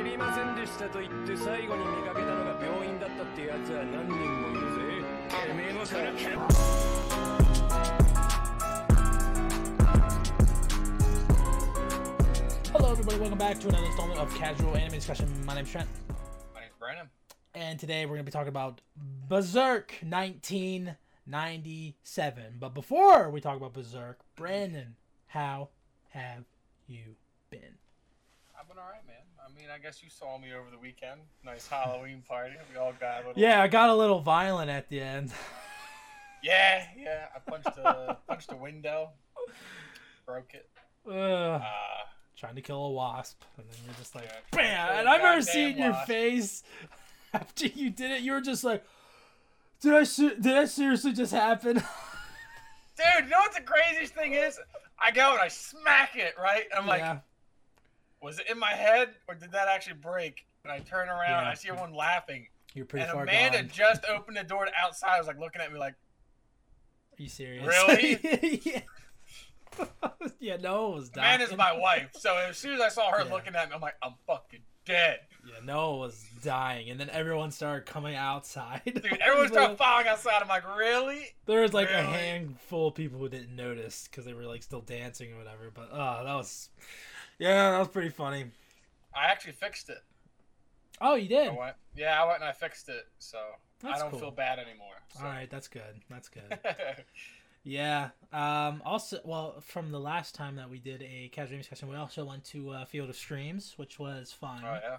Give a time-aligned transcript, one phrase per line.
[0.00, 4.80] 知りませんでしたと言って最後に見かけたのが病院だったってやつは何人もいるぜ
[5.48, 6.26] てめえもそれけ
[12.72, 13.18] Hello, everybody.
[13.18, 15.26] Welcome back to another installment of Casual Anime Discussion.
[15.46, 15.88] My name's Trent,
[16.54, 17.08] My name's Brandon.
[17.54, 18.82] and today we're going to be talking about
[19.28, 22.56] Berserk 1997.
[22.60, 24.96] But before we talk about Berserk, Brandon,
[25.28, 25.70] how
[26.10, 26.44] have
[26.86, 27.16] you
[27.50, 27.78] been?
[28.60, 29.16] I've been alright, man.
[29.53, 31.21] I mean, I guess you saw me over the weekend.
[31.43, 32.55] Nice Halloween party.
[32.71, 33.41] We all got a little.
[33.41, 35.31] Yeah, I got a little violent at the end.
[36.43, 37.25] Yeah, yeah.
[37.35, 39.09] I punched a punched a window,
[40.25, 40.67] broke it.
[41.07, 41.59] Ugh, Uh,
[42.35, 44.99] trying to kill a wasp, and then you're just like, Yeah, bam!
[45.01, 46.07] And I remember goddamn seeing your wasp.
[46.07, 46.63] face
[47.31, 48.21] after you did it.
[48.21, 48.83] You were just like,
[49.81, 50.01] "Did I?
[50.03, 51.83] ser- Did that seriously just happen?" dude,
[53.25, 54.59] you know what the craziest thing is?
[54.99, 56.63] I go and I smack it right.
[56.75, 57.19] I'm like, yeah.
[58.21, 60.45] Was it in my head or did that actually break?
[60.63, 63.19] And I turn around, and I see everyone laughing, You're pretty sure.
[63.21, 63.71] and far Amanda gone.
[63.73, 65.17] just opened the door to outside.
[65.17, 67.65] Was like looking at me like, Are you serious?
[67.65, 68.61] Really?
[68.63, 68.81] yeah.
[70.39, 71.35] yeah, Noah was dying.
[71.35, 72.09] Amanda's my wife.
[72.13, 73.33] So as soon as I saw her Yeah.
[73.33, 75.19] looking at me, I'm like, I'm fucking dead.
[75.47, 78.81] Yeah, Noah was dying, and then everyone started coming outside.
[78.85, 80.41] Dude, everyone started following outside.
[80.43, 81.25] I'm like, really?
[81.47, 84.81] There was like a handful of people who didn't notice because they were like still
[84.81, 85.71] dancing or whatever.
[85.73, 86.69] But oh, that was,
[87.41, 88.45] yeah, that was pretty funny.
[89.15, 89.97] I actually fixed it.
[91.01, 91.49] Oh, you did.
[91.49, 93.37] I went, yeah, I went and I fixed it, so
[93.81, 94.19] That's I don't cool.
[94.19, 94.93] feel bad anymore.
[95.17, 95.25] So.
[95.25, 96.01] All right, that's good.
[96.09, 96.57] That's good.
[97.63, 98.09] Yeah.
[98.33, 98.81] Um.
[98.83, 102.25] Also, well, from the last time that we did a casual game discussion, we also
[102.25, 104.63] went to uh, Field of Screams, which was fun.
[104.65, 104.97] oh yeah.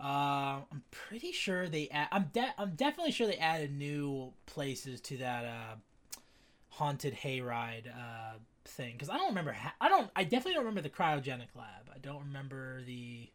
[0.00, 1.88] Uh, I'm pretty sure they.
[1.90, 5.74] Add, I'm de- I'm definitely sure they added new places to that uh,
[6.70, 9.52] haunted hayride uh thing because I don't remember.
[9.52, 10.10] Ha- I don't.
[10.16, 11.90] I definitely don't remember the cryogenic lab.
[11.94, 13.30] I don't remember the.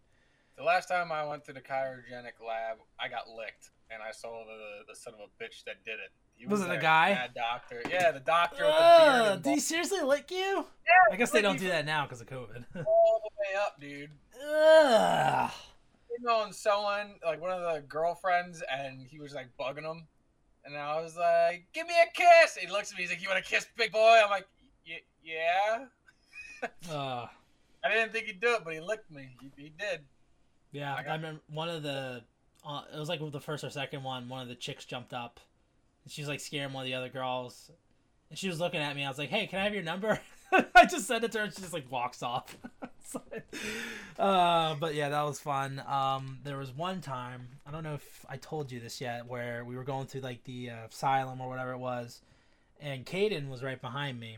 [0.57, 4.43] The last time I went to the cryogenic lab, I got licked, and I saw
[4.45, 6.11] the the son of a bitch that did it.
[6.35, 7.29] He Was it the guy?
[7.35, 7.81] Doctor.
[7.89, 10.37] Yeah, the doctor with the did he seriously lick you?
[10.85, 12.63] Yeah, I guess they don't do that now because of COVID.
[12.85, 14.09] all the way up, dude.
[14.41, 15.51] Ugh.
[16.11, 20.07] You know, and someone like one of the girlfriends, and he was like bugging him,
[20.65, 23.21] and I was like, "Give me a kiss." And he looks at me, he's like,
[23.21, 24.58] "You want to kiss, big boy?" I'm like, "Y-
[25.29, 25.85] "Yeah."
[26.91, 27.25] Uh,
[27.81, 29.29] I didn't think he'd do it, but he licked me.
[29.39, 30.01] He, he did.
[30.73, 32.21] yeah, I I, remember one of the.
[32.65, 34.27] Uh, it was like the first or second one.
[34.27, 35.39] One of the chicks jumped up,
[36.03, 37.71] and she was like scaring one of the other girls,
[38.29, 39.05] and she was looking at me.
[39.05, 40.19] I was like, "Hey, can I have your number?"
[40.75, 42.57] I just sent it to her, and she just like walks off.
[43.01, 43.23] So,
[44.19, 45.81] uh, but yeah, that was fun.
[45.87, 49.65] Um, there was one time I don't know if I told you this yet, where
[49.65, 52.21] we were going through like the uh, asylum or whatever it was,
[52.79, 54.37] and Caden was right behind me.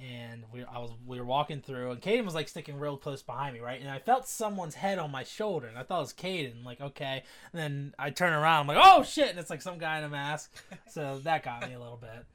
[0.00, 3.22] And we I was we were walking through, and Caden was like sticking real close
[3.22, 3.80] behind me, right?
[3.80, 6.64] And I felt someone's head on my shoulder, and I thought it was Caden.
[6.64, 7.22] Like, okay.
[7.52, 9.30] And then I turn around, I'm like, oh shit!
[9.30, 10.52] And it's like some guy in a mask.
[10.88, 12.26] So that got me a little bit.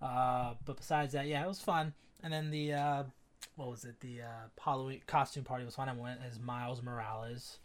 [0.00, 1.94] Uh, but besides that, yeah, it was fun.
[2.22, 3.02] And then the uh,
[3.56, 3.98] what was it?
[4.00, 5.88] The uh, Halloween costume party was fun.
[5.88, 7.58] I went as Miles Morales.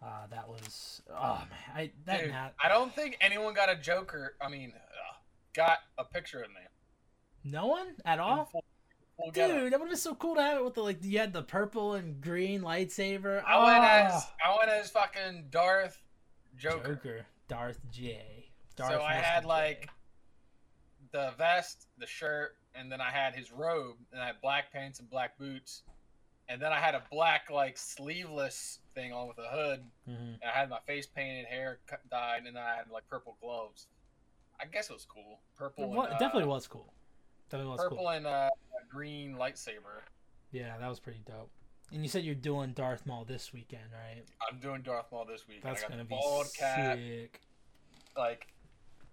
[0.00, 3.74] Uh, that was oh man, I that Dude, Nat, I don't think anyone got a
[3.74, 4.34] Joker.
[4.40, 5.14] I mean, uh,
[5.54, 6.60] got a picture of me.
[7.44, 8.50] No one at all.
[9.32, 9.56] getup.
[9.56, 11.32] Dude, that would have been so cool to have it with the like you had
[11.32, 13.42] the purple and green lightsaber.
[13.44, 14.52] I went as Oh.
[14.52, 16.00] I went as fucking Darth
[16.56, 16.94] Joker.
[16.94, 18.50] Joker, Darth J.
[18.76, 19.22] Darth so I Mr.
[19.22, 19.48] had J.
[19.48, 19.88] like
[21.12, 25.00] the vest, the shirt, and then I had his robe, and I had black pants
[25.00, 25.82] and black boots,
[26.48, 29.84] and then I had a black like sleeveless thing on with a hood.
[30.08, 30.34] Mhm.
[30.40, 33.36] And I had my face painted, hair cut, dyed, and then I had like purple
[33.40, 33.86] gloves.
[34.60, 35.40] I guess it was cool.
[35.56, 36.92] Purple, It, and, wa- it uh, definitely was cool.
[37.52, 38.08] Was purple cool.
[38.10, 38.50] and uh,
[38.90, 40.02] green lightsaber.
[40.52, 41.50] Yeah, that was pretty dope.
[41.92, 44.22] And you said you're doing Darth Maul this weekend, right?
[44.50, 45.62] I'm doing Darth Maul this week.
[45.62, 46.18] That's gonna be
[46.58, 46.98] cap.
[46.98, 47.40] sick.
[48.16, 48.48] Like,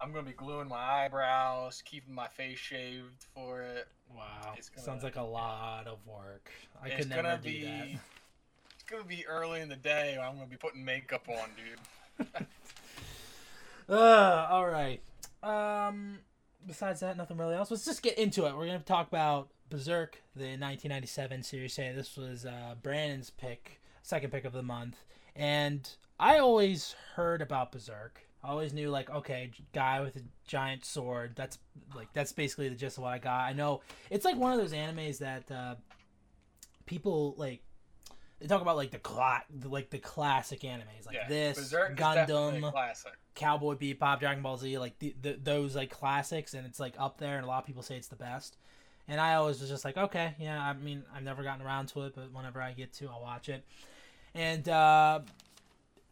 [0.00, 3.88] I'm gonna be gluing my eyebrows, keeping my face shaved for it.
[4.14, 6.50] Wow, gonna- sounds like a lot of work.
[6.82, 7.62] I could never do be.
[7.64, 7.88] that.
[8.74, 10.18] It's gonna be early in the day.
[10.20, 12.26] I'm gonna be putting makeup on, dude.
[13.88, 15.00] Uh, all right.
[15.42, 16.18] Um,
[16.64, 17.70] besides that, nothing really else.
[17.70, 18.56] Let's just get into it.
[18.56, 21.78] We're gonna talk about Berserk, the 1997 series.
[21.78, 21.92] A.
[21.92, 24.96] This was uh, Brandon's pick, second pick of the month,
[25.34, 25.88] and
[26.18, 28.20] I always heard about Berserk.
[28.42, 31.32] I always knew like, okay, guy with a giant sword.
[31.34, 31.58] That's
[31.94, 33.40] like that's basically the gist of what I got.
[33.40, 33.80] I know
[34.10, 35.74] it's like one of those animes that uh,
[36.86, 37.62] people like.
[38.40, 42.72] They talk about like the cla- like the classic animes like yeah, this Berserk Gundam.
[43.34, 47.18] Cowboy Bebop, Dragon Ball Z, like the, the, those like classics, and it's like up
[47.18, 48.56] there, and a lot of people say it's the best.
[49.08, 50.60] And I always was just like, okay, yeah.
[50.60, 53.48] I mean, I've never gotten around to it, but whenever I get to, I'll watch
[53.48, 53.64] it.
[54.34, 55.20] And uh,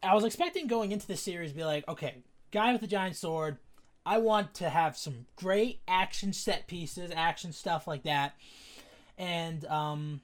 [0.01, 3.15] I was expecting going into the series to be like, okay, guy with the giant
[3.15, 3.57] sword.
[4.05, 8.35] I want to have some great action set pieces, action stuff like that.
[9.17, 10.21] And um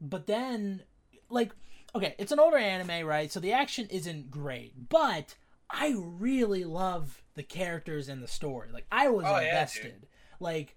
[0.00, 0.82] but then
[1.30, 1.52] like
[1.94, 3.30] okay, it's an older anime, right?
[3.32, 5.34] So the action isn't great, but
[5.70, 8.68] I really love the characters and the story.
[8.72, 10.06] Like I was Oh, yeah, invested.
[10.40, 10.76] like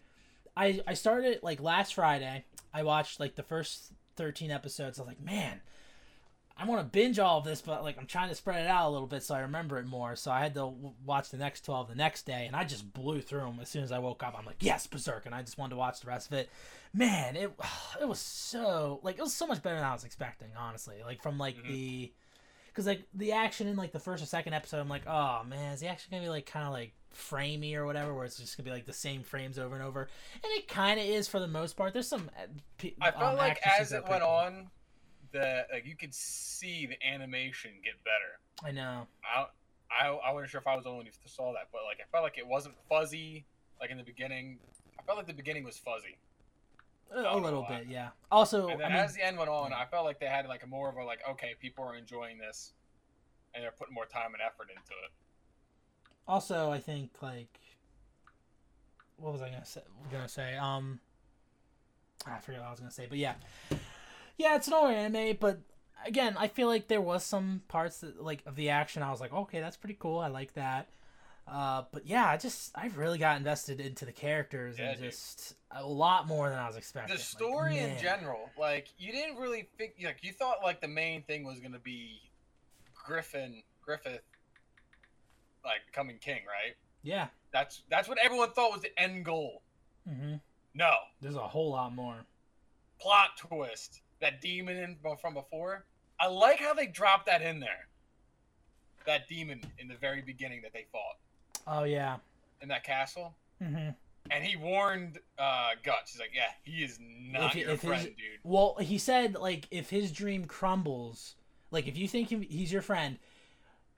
[0.55, 2.45] I I started like last Friday.
[2.73, 4.99] I watched like the first 13 episodes.
[4.99, 5.61] I was like, "Man,
[6.61, 8.89] I want to binge all of this, but like I'm trying to spread it out
[8.89, 10.15] a little bit so I remember it more.
[10.17, 12.91] So I had to w- watch the next 12 the next day, and I just
[12.93, 14.35] blew through them as soon as I woke up.
[14.37, 16.49] I'm like, yes, Berserk, and I just wanted to watch the rest of it.
[16.93, 17.51] Man, it
[18.01, 20.95] it was so like it was so much better than I was expecting, honestly.
[21.05, 21.67] Like from like Mhm.
[21.69, 22.11] the
[22.67, 25.73] because like the action in like the first or second episode, I'm like, oh man,
[25.73, 28.57] is the action gonna be like kind of like framey or whatever, where it's just
[28.57, 30.01] gonna be like the same frames over and over,
[30.33, 31.93] and it kind of is for the most part.
[31.93, 32.29] There's some.
[32.77, 34.31] pe- I felt um, like as it went cool.
[34.31, 34.67] on,
[35.31, 38.67] the like you could see the animation get better.
[38.67, 39.07] I know.
[39.23, 39.45] I
[39.91, 41.99] I I wasn't sure if I was the only one who saw that, but like
[42.01, 43.45] I felt like it wasn't fuzzy
[43.79, 44.59] like in the beginning.
[44.99, 46.17] I felt like the beginning was fuzzy,
[47.11, 48.09] A, little bit, yeah.
[48.31, 50.63] Also, and I mean, as the end went on, I felt like they had like
[50.63, 52.73] a more of a like okay, people are enjoying this,
[53.55, 55.11] and they're putting more time and effort into it.
[56.27, 57.59] also I think like,
[59.17, 59.81] what was I gonna say?
[60.11, 60.99] Gonna say, um,
[62.27, 63.35] I forget what I was gonna say, but yeah,
[64.39, 65.59] yeah, it's an older anime, but
[66.05, 69.03] again, I feel like there was some parts that like of the action.
[69.03, 70.17] I was like, okay, that's pretty cool.
[70.19, 70.87] I like that.
[71.45, 75.11] Uh, but yeah, I just I've really got invested into the characters Yeah, and dude.
[75.11, 77.15] just a lot more than I was expecting.
[77.15, 80.87] The Like, story in general, like you didn't really think like you thought like the
[80.87, 82.21] main thing was gonna be
[82.93, 84.21] Griffin Griffith,
[85.65, 86.75] like becoming king, right?
[87.03, 87.27] Yeah.
[87.51, 89.63] That's that's what everyone thought was the end goal.
[90.07, 90.35] hmm
[90.75, 92.17] No, There's a whole lot more.
[93.01, 94.01] plot twist.
[94.21, 95.85] That demon in, from before.
[96.19, 97.87] I like how they dropped that in there.
[99.05, 101.17] That demon in the very beginning that they fought
[101.65, 102.17] Oh yeah.
[102.61, 103.89] in that castle, Mm-hmm.
[104.31, 106.11] and he warned uh, Guts.
[106.13, 109.35] He's like, "Yeah, he is not If your if his- friend, dude." Well, he said
[109.35, 111.35] like if his dream crumbles,
[111.71, 113.17] like if you think he's your friend,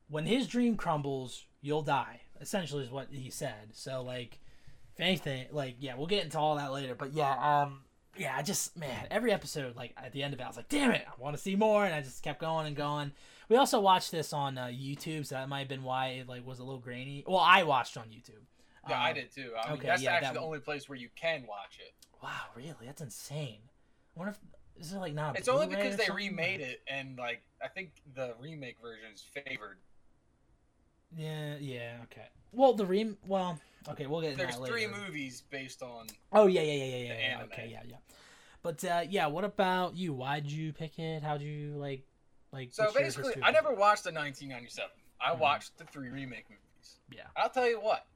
[0.09, 2.21] when his dream crumbles, you'll die.
[2.39, 3.69] Essentially, is what he said.
[3.73, 4.39] So like,
[4.95, 6.95] if anything, like yeah, we'll get into all that later.
[6.95, 7.81] But yeah, um,
[8.18, 10.69] yeah, I just man, every episode, like at the end of it, I was like,
[10.69, 13.12] damn it, I want to see more, and I just kept going and going.
[13.50, 16.46] We also watched this on uh, YouTube, so that might have been why it like
[16.46, 17.24] was a little grainy.
[17.28, 18.44] Well, I watched on YouTube.
[18.90, 19.52] Yeah, I Um, did too.
[19.62, 21.94] I mean, okay, that's yeah, actually that the only place where you can watch it.
[22.24, 22.86] Wow, really?
[22.86, 23.60] That's insane.
[24.16, 24.40] I wonder if
[24.81, 25.36] is it like not?
[25.36, 29.06] a It's only because they something, remade it, and like I think the remake version
[29.14, 29.78] is favored.
[31.16, 32.28] Yeah, yeah, okay.
[32.52, 33.18] Well, the rem.
[33.25, 33.60] Well,
[33.90, 36.08] okay, we'll get There's three movies based on.
[36.31, 37.19] Oh yeah, yeah, yeah, yeah, yeah.
[37.19, 37.44] yeah.
[37.44, 37.96] Okay, yeah, yeah.
[38.63, 40.13] But uh, yeah, what about you?
[40.13, 41.24] Why'd you pick it?
[41.24, 42.04] How'd you like,
[42.52, 42.69] like?
[42.72, 44.90] So basically, I never watched the 1997.
[45.19, 45.40] I Mhm.
[45.40, 47.00] watched the three remake movies.
[47.12, 47.28] Yeah.
[47.36, 48.07] I'll tell you what,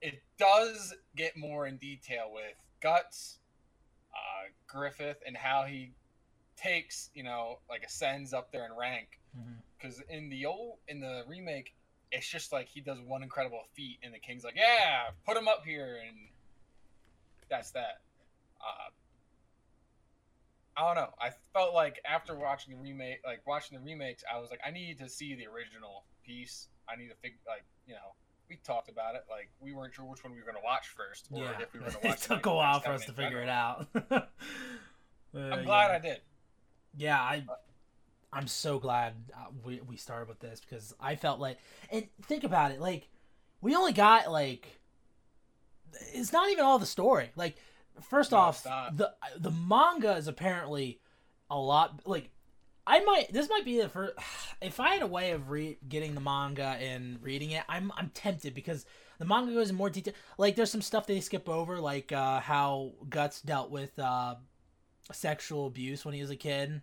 [0.00, 3.38] it does get more in detail with Guts,
[4.12, 5.94] uh, Griffith, and how he
[6.56, 9.20] takes, you know, like ascends up there in rank.
[9.36, 9.58] Mhm.
[9.76, 11.74] Because in the old, in the remake,
[12.12, 15.48] it's just like he does one incredible feat, and the king's like, "Yeah, put him
[15.48, 16.16] up here," and
[17.50, 18.00] that's that.
[18.60, 18.90] Uh,
[20.76, 21.10] I don't know.
[21.20, 24.70] I felt like after watching the remake, like watching the remakes, I was like, I
[24.70, 26.68] need to see the original piece.
[26.88, 28.14] I need to figure, like, you know,
[28.48, 29.24] we talked about it.
[29.28, 31.72] Like, we weren't sure which one we were going to watch first, or Yeah, if
[31.74, 32.16] we were going to watch.
[32.18, 33.88] it took a while for us to figure it out.
[35.34, 35.94] Uh, I'm glad yeah.
[35.94, 36.20] I did.
[36.96, 37.44] Yeah, I
[38.38, 41.58] I'm so glad uh, we we started with this because I felt like
[41.90, 43.08] and think about it like
[43.60, 44.80] we only got like
[46.12, 47.30] it's not even all the story.
[47.34, 47.56] Like
[48.00, 51.00] first No, off, the the manga is apparently
[51.50, 52.30] a lot like
[52.86, 54.14] I might this might be the first
[54.62, 58.10] if I had a way of re- getting the manga and reading it, I'm I'm
[58.10, 58.86] tempted because
[59.18, 60.14] the manga goes in more detail.
[60.36, 64.36] Like there's some stuff they skip over, like uh, how Guts dealt with uh,
[65.10, 66.82] sexual abuse when he was a kid.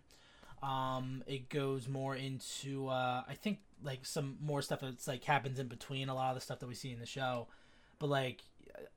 [0.62, 5.58] Um, it goes more into uh, I think like some more stuff that's like happens
[5.58, 7.46] in between a lot of the stuff that we see in the show.
[7.98, 8.42] But like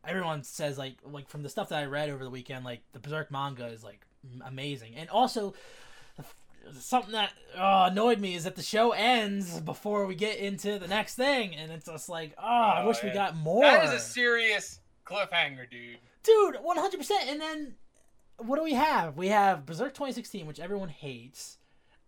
[0.06, 3.00] everyone says like like from the stuff that I read over the weekend, like the
[3.00, 4.06] Berserk manga is like
[4.46, 5.54] amazing, and also
[6.80, 10.88] something that uh, annoyed me is that the show ends before we get into the
[10.88, 13.64] next thing, and it's just like, oh, I Oh, wish we got more.
[13.64, 15.98] That is a serious cliffhanger, dude.
[16.24, 17.24] dude, one hundred percent.
[17.30, 17.76] And then
[18.40, 19.18] what do we have?
[19.18, 21.58] We have Berserk 2016, which everyone hates.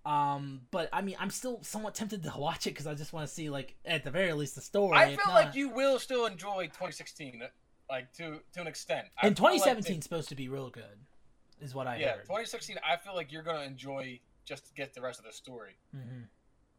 [0.06, 3.28] Um, but I mean, I'm still somewhat tempted to watch it because I just want
[3.28, 4.98] to see, like, at the very least, the story.
[4.98, 7.44] I feel not- like you will still enjoy 2016,
[7.90, 9.08] like to to an extent.
[9.22, 11.06] I And feel like 2017 it- is supposed to be real good,
[11.60, 12.22] is what I yeah, heard.
[12.24, 12.78] 2016.
[12.84, 15.76] I feel like you're gonna enjoy just to get the rest of the story.
[15.92, 16.24] hmm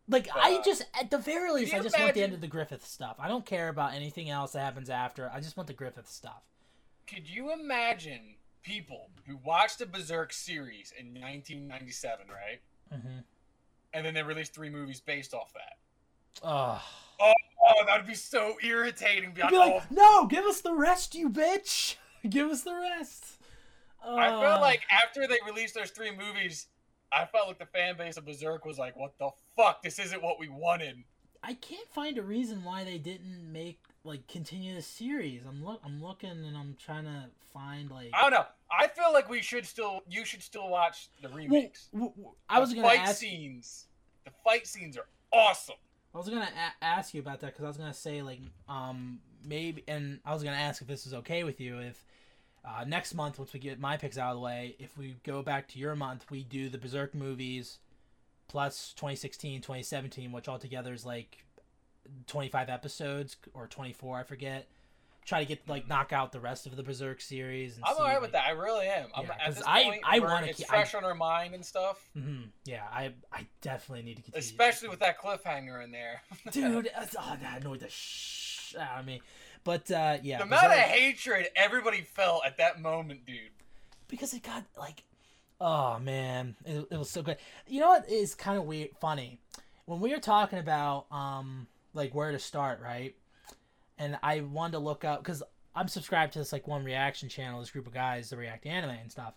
[0.08, 2.48] Like I Uh, just, at the very least, I just want the end of the
[2.48, 3.14] Griffith stuff.
[3.20, 5.30] I don't care about anything else that happens after.
[5.30, 6.42] I just want the Griffith stuff.
[7.06, 12.60] Could you imagine people who watched the Berserk series in 1997, right?
[12.90, 13.18] hmm
[13.92, 16.46] And then they released three movies based off that.
[16.46, 16.80] Ugh.
[17.20, 19.32] Oh, that'd be so irritating.
[19.32, 21.96] Be like, no, give us the rest, you bitch.
[22.28, 23.24] give us the rest.
[24.04, 26.66] I felt like after they released those three movies,
[27.12, 29.82] I felt like the fan base of Berserk was like, "What the fuck?
[29.82, 31.04] This isn't what we wanted."
[31.42, 35.42] I can't find a reason why they didn't make like continue the series.
[35.46, 38.10] I'm look, I'm looking and I'm trying to find like.
[38.14, 38.44] I don't know.
[38.70, 41.88] I feel like we should still, you should still watch the Well, remakes.
[41.92, 43.18] w- w- I was gonna fight ask.
[43.20, 43.86] scenes.
[44.24, 45.76] The fight scenes are awesome.
[46.14, 46.48] I was gonna
[46.80, 50.32] a- ask you about that because I was gonna say like um maybe, and I
[50.34, 52.04] was gonna ask if this is okay with you if
[52.64, 55.42] uh, next month once we get my picks out of the way, if we go
[55.42, 57.78] back to your month, we do the Berserk movies
[58.46, 61.44] plus 2016, 2017, which altogether is like
[62.26, 64.68] 25 episodes or 24, I forget.
[65.24, 67.76] Try to get like knock out the rest of the Berserk series.
[67.76, 68.44] And I'm alright like, with that.
[68.44, 69.06] I really am.
[69.14, 71.54] I'm, Yeah, at 'cause this I- point, I wanna it's keep- fresh on our mind
[71.54, 72.04] and stuff.
[72.14, 74.40] hmm Yeah, I I definitely need to continue.
[74.40, 76.22] Especially with that cliffhanger in there.
[76.50, 76.90] dude.
[76.98, 79.22] Oh, that annoyed the shh out of me.
[79.62, 83.52] But uh, yeah, the amount of hatred everybody felt at that moment, dude.
[84.08, 85.04] because it got like,
[85.60, 87.36] oh man, it, it was so good.
[87.68, 89.38] You know what is kind of weird, funny
[89.84, 93.14] when we were talking about um like where to start, right?
[93.98, 95.42] And I wanted to look up because
[95.74, 98.68] I'm subscribed to this like one reaction channel, this group of guys that react to
[98.68, 99.34] anime and stuff,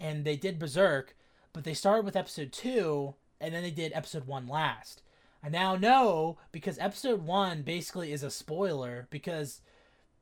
[0.00, 1.16] and they did Berserk,
[1.52, 5.02] but they started with episode two, and then they did episode one last.
[5.42, 9.60] I now know because episode one basically is a spoiler because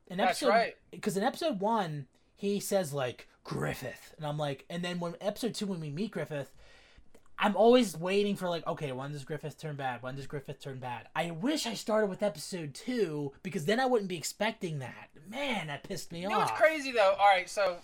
[0.07, 0.77] in That's episode right.
[0.89, 5.53] because in episode one he says like Griffith, and I'm like, and then when episode
[5.53, 6.51] two when we meet Griffith,
[7.43, 10.03] I'm always waiting for like, okay, when does Griffith turn bad?
[10.03, 11.07] When does Griffith turn bad?
[11.15, 15.09] I wish I started with episode two because then I wouldn't be expecting that.
[15.27, 16.49] Man, that pissed me You know off.
[16.51, 17.15] what's crazy though?
[17.19, 17.77] All right, so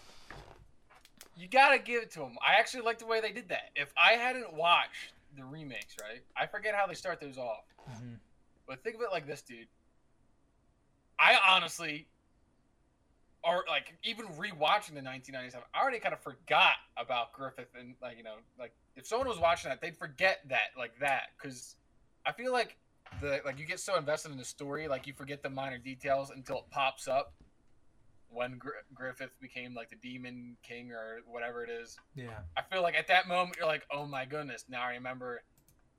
[1.35, 2.37] you gotta give it to them.
[2.47, 3.71] I actually like the way they did that.
[3.75, 6.21] If I hadn't watched the remakes, right?
[6.35, 7.63] I forget how they start those off.
[7.89, 8.19] Mhm.
[8.67, 9.67] But think of it like this, dude.
[11.17, 12.07] I honestly,
[13.43, 18.17] or like even rewatching the 1997, I already kind of forgot about Griffith and like
[18.17, 21.75] you know, like if someone was watching that, they'd forget that like that because
[22.25, 22.77] I feel like
[23.21, 26.29] the like you get so invested in the story, like you forget the minor details
[26.31, 27.33] until it pops up
[28.29, 31.97] when Gr- Griffith became like the Demon King or whatever it is.
[32.15, 32.39] Yeah.
[32.57, 35.41] I feel like at that moment you're like, oh my goodness, now I remember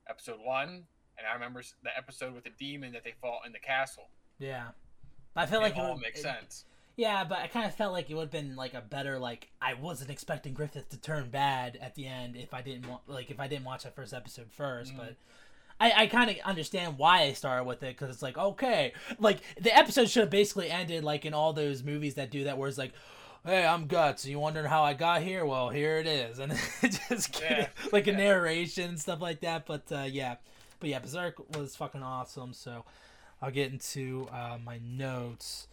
[0.07, 0.85] episode one,
[1.17, 4.09] and I remember the episode with the demon that they fought in the castle.
[4.37, 4.67] Yeah.
[5.35, 6.65] I felt like it all would- makes it- sense.
[6.99, 9.47] Yeah, but I kind of felt like it would have been like a better like
[9.61, 13.31] I wasn't expecting Griffith to turn bad at the end if I didn't want like
[13.31, 14.97] if I didn't watch that first episode 1st Mhm.
[14.97, 15.15] But
[15.79, 19.39] I I kind of understand why I started with it because it's like okay, like
[19.61, 22.67] the episode should have basically ended like in all those movies that do that where
[22.67, 22.91] it's like.
[23.45, 24.25] Hey, I'm Guts.
[24.25, 25.45] You wondering how I got here?
[25.45, 26.51] Well, here it is, and
[26.83, 27.67] it just get Yeah.
[27.93, 29.65] like a narration and stuff like that.
[29.65, 30.35] But uh, yeah,
[30.81, 32.51] but yeah, Berserk was fucking awesome.
[32.51, 32.83] So
[33.41, 35.69] I'll get into uh, my notes.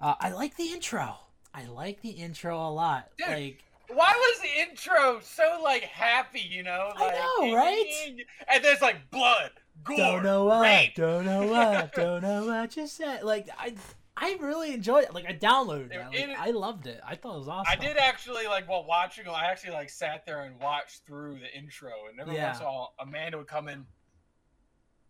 [0.00, 1.16] Uh, I like the intro.
[1.54, 3.10] I like the intro a lot.
[3.18, 6.40] Dude, like, Why was the intro so like happy?
[6.40, 8.14] You know, I know, right?
[8.48, 9.50] And there's like blood,
[9.84, 10.94] gore, don't know what, rape.
[10.94, 13.24] don't know what, don't know what you said.
[13.24, 13.74] Like, I,
[14.16, 15.14] I really enjoyed it.
[15.14, 15.98] Like, I downloaded it.
[15.98, 17.00] Like, It- I loved it.
[17.06, 17.66] I thought it was awesome.
[17.70, 19.26] I did actually like while watching.
[19.28, 22.46] I actually like sat there and watched through the intro, and every Yeah.
[22.48, 23.84] once in a while, Amanda would come in.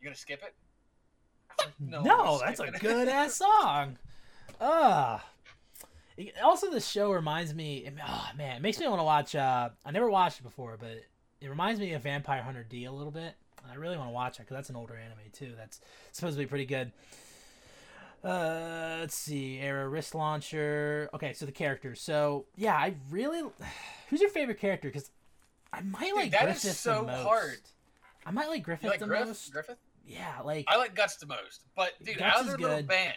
[0.00, 0.54] You gonna skip it?
[1.78, 3.99] No, No, that's a good ass song.
[4.61, 5.25] Ah.
[6.17, 7.88] It- Also, the show reminds me.
[8.07, 9.35] Oh man, it makes me want to watch.
[9.35, 11.02] Uh, I never watched it before, but
[11.40, 13.35] it reminds me of Vampire Hunter D a little bit.
[13.71, 15.52] I really want to watch it because that's an older anime too.
[15.57, 15.81] That's
[16.12, 16.93] supposed to be pretty good.
[18.23, 19.59] Uh, let's see.
[19.61, 21.09] Era wrist launcher.
[21.14, 22.00] Okay, so the characters.
[22.02, 23.43] So yeah, I really.
[24.11, 24.88] Who's your favorite character?
[24.88, 25.11] Because
[25.73, 27.23] I might like that is Griffith so the most.
[27.23, 27.61] hard.
[28.26, 29.26] I might like Griffith You like the Griff?
[29.26, 29.50] most.
[29.52, 29.79] Griffith?
[30.07, 32.76] Yeah, like I like Guts the most, but dude, Guts out of is their little
[32.79, 32.88] good.
[32.88, 33.14] band,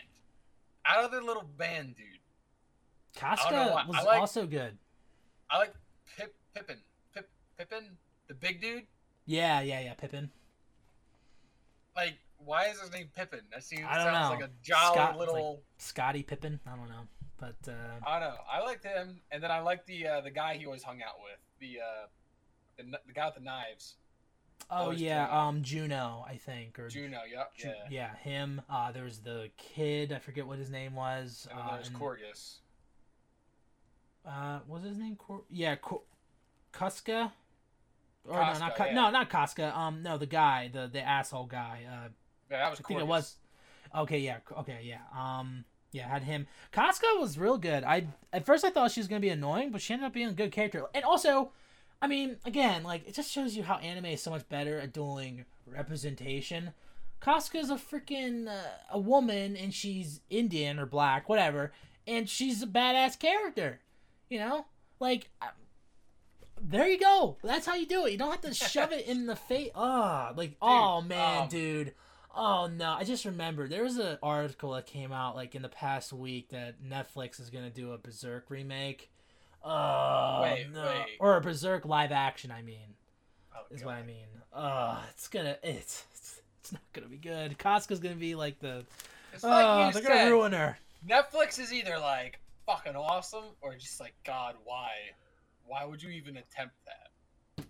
[0.85, 2.05] out of their little band, dude,
[3.15, 4.77] Casca was like- also good.
[5.49, 5.73] I like
[6.17, 6.77] Pip Pippin,
[7.13, 7.97] Pip Pippin,
[8.27, 8.87] the big dude.
[9.25, 9.93] Yeah, yeah, yeah.
[9.93, 10.31] Pippin.
[11.95, 13.41] Like, why is his name Pippin?
[13.51, 14.35] That seems I don't sounds know.
[14.35, 15.61] like a jolly Scott- little.
[15.77, 16.59] Scottie Pippen.
[16.65, 17.07] I don't know,
[17.39, 17.71] but uh,
[18.05, 18.35] I don't know.
[18.51, 21.15] I liked him, and then I liked the uh, the guy he always hung out
[21.23, 22.07] with, the uh,
[22.77, 23.95] the, the guy with the knives,
[24.69, 27.19] oh yeah, um, Juno, I think, or Juno.
[27.31, 27.55] Yep.
[27.57, 27.73] Ju- Yeah.
[27.89, 28.61] yeah, him.
[28.69, 30.11] Uh, there was the kid.
[30.11, 31.47] I forget what his name was.
[31.49, 32.57] And then uh, there's and- Corgus.
[34.25, 35.41] Uh, was his name Cor?
[35.49, 36.01] Yeah, Cor-
[36.71, 37.31] Kuska,
[38.25, 38.93] or no, not yeah.
[38.93, 39.77] no, not Casca.
[39.77, 41.81] Um, no, the guy, the the asshole guy.
[41.85, 42.07] Uh,
[42.49, 43.35] Yeah, that was I think it was.
[43.93, 44.99] Okay, yeah, okay, yeah.
[45.17, 46.47] Um, yeah, had him.
[46.71, 47.83] Casca was real good.
[47.83, 50.29] I at first I thought she was gonna be annoying, but she ended up being
[50.29, 50.85] a good character.
[50.95, 51.51] And also,
[52.03, 54.91] I mean, again, like it just shows you how anime is so much better at
[54.91, 56.73] doing representation.
[57.21, 61.71] Casca's a freaking uh, a woman, and she's Indian or black, whatever,
[62.05, 63.79] and she's a badass character.
[64.27, 64.65] You know,
[64.99, 65.29] like.
[65.41, 65.51] I,
[66.61, 67.37] there you go.
[67.41, 68.11] That's how you do it.
[68.11, 69.71] You don't have to shove it in the face.
[69.73, 71.93] Oh, like, oh man, um, dude.
[72.35, 75.69] Oh no, I just remembered there was an article that came out like in the
[75.69, 79.09] past week that Netflix is gonna do a Berserk remake.
[79.63, 81.17] Oh Wait, no, wait.
[81.19, 82.51] or a Berserk live action.
[82.51, 82.95] I mean,
[83.55, 83.87] Oh, is God.
[83.87, 84.25] what I mean.
[84.51, 87.57] Uh, it's gonna it's it's, it's not gonna be good.
[87.57, 88.83] Casca's gonna be like the
[89.33, 90.77] It's oh, like they're you gonna ruin her.
[91.07, 94.89] Netflix is either like fucking awesome or just like God, why?
[95.65, 97.65] Why would you even attempt that?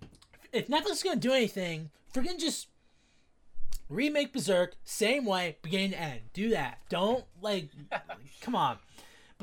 [0.52, 2.68] If Netflix is gonna do anything, freaking just
[3.90, 6.20] remake Berserk same way, beginning to end.
[6.34, 6.80] Do that.
[6.90, 7.70] Don't like,
[8.42, 8.78] come on.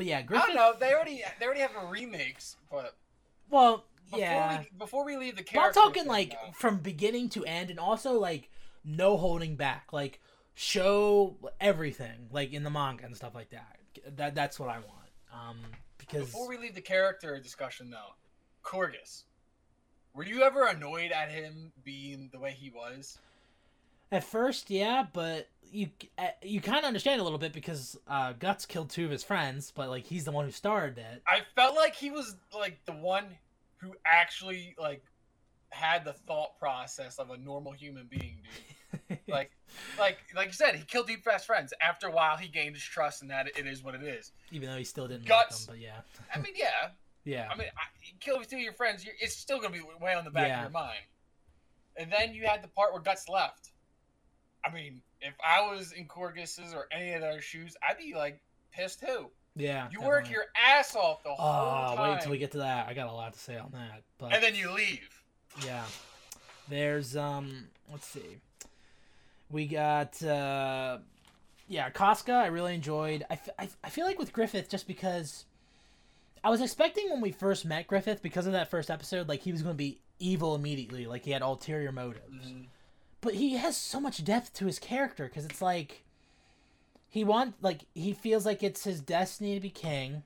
[0.00, 0.47] But yeah, I Griffith.
[0.47, 0.73] don't know.
[0.80, 2.97] They already they already have a remakes, but
[3.50, 4.61] Well, before yeah.
[4.61, 7.69] we before we leave the But I'm talking thing, like though, from beginning to end,
[7.69, 8.49] and also like
[8.83, 9.92] no holding back.
[9.92, 10.19] Like
[10.54, 13.76] show everything, like in the manga and stuff like that.
[14.16, 15.11] That that's what I want.
[15.35, 15.59] Um,
[15.99, 18.14] because before we leave the character discussion though,
[18.62, 19.25] Corgus,
[20.14, 23.19] were you ever annoyed at him being the way he was?
[24.12, 25.88] At first, yeah, but you
[26.19, 29.23] uh, you kind of understand a little bit because uh, Guts killed two of his
[29.23, 31.23] friends, but like he's the one who started it.
[31.26, 33.25] I felt like he was like the one
[33.79, 35.02] who actually like
[35.71, 38.52] had the thought process of a normal human being, dude.
[39.29, 39.52] Like,
[39.99, 41.73] like, like you said, he killed deep best friends.
[41.81, 44.33] After a while, he gained his trust, and that it is what it is.
[44.50, 45.69] even though he still didn't Guts.
[45.69, 46.88] like them, but yeah, I mean, yeah.
[47.25, 47.83] yeah, I mean, I,
[48.19, 50.57] kill two of your friends, you're, it's still gonna be way on the back Yeah.
[50.59, 50.99] of your mind.
[51.97, 53.71] And then you had the part where Guts left.
[54.64, 58.40] I mean, if I was in Corgus's or any of their shoes, I'd be like
[58.73, 59.29] pissed too.
[59.57, 59.88] yeah.
[59.90, 62.88] You work your ass off the Oh, whole time, wait till we get to that.
[62.88, 65.09] I got a lot to say on that, but and then you leave.
[65.64, 65.85] Yeah.
[66.68, 68.38] There's um let's see.
[69.51, 70.99] We got uh
[71.68, 73.25] yeah, Casca I really enjoyed.
[73.31, 75.44] I, f- I, f- I feel like with Griffith just because
[76.42, 79.53] I was expecting when we first met Griffith because of that first episode like he
[79.53, 82.46] was going to be evil immediately, like he had ulterior motives.
[83.20, 86.04] But he has so much depth to his character cuz it's like
[87.09, 90.22] he want like he feels like it's his destiny to be king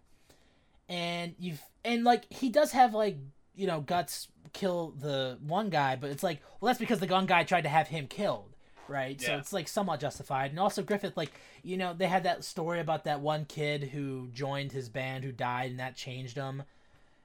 [0.88, 3.16] and you've and like he does have like
[3.56, 7.26] you know guts kill the one guy but it's like well that's because the gun
[7.26, 8.54] guy tried to have him killed
[8.86, 9.28] right yeah.
[9.28, 12.80] so it's like somewhat justified and also griffith like you know they had that story
[12.80, 16.62] about that one kid who joined his band who died and that changed him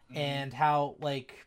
[0.09, 0.17] Mm-hmm.
[0.17, 1.45] and how like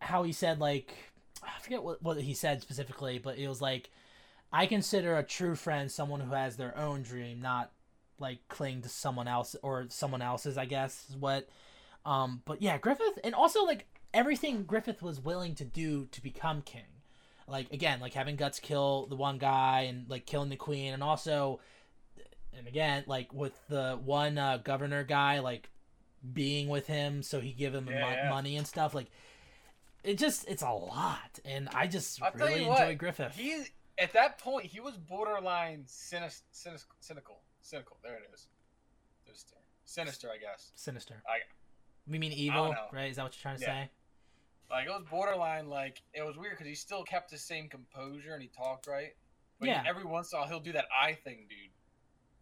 [0.00, 0.94] how he said like
[1.42, 3.90] i forget what, what he said specifically but it was like
[4.52, 7.70] i consider a true friend someone who has their own dream not
[8.18, 11.48] like cling to someone else or someone else's i guess is what
[12.04, 16.62] um but yeah griffith and also like everything griffith was willing to do to become
[16.62, 16.82] king
[17.46, 21.02] like again like having guts kill the one guy and like killing the queen and
[21.02, 21.60] also
[22.56, 25.70] and again like with the one uh, governor guy like
[26.32, 28.30] being with him so he give him Yeah, yeah.
[28.30, 29.06] money and stuff like
[30.04, 33.64] it just it's a lot and i just I'll really enjoy what, griffith He
[33.98, 37.96] at that point he was borderline cynic, cynic, cynical, cynical.
[38.02, 38.46] There it is.
[39.26, 40.70] Sinister, sinister, I guess.
[40.74, 41.40] sinister I-
[42.06, 43.84] we mean evil right is that what you're trying to Yeah.
[43.84, 43.90] say
[44.70, 45.68] Like it was borderline.
[45.68, 49.14] Like it was weird because he still kept the same composure and he talked right.
[49.58, 49.82] But Yeah.
[49.86, 51.70] every once in a while he'll do that eye thing, dude.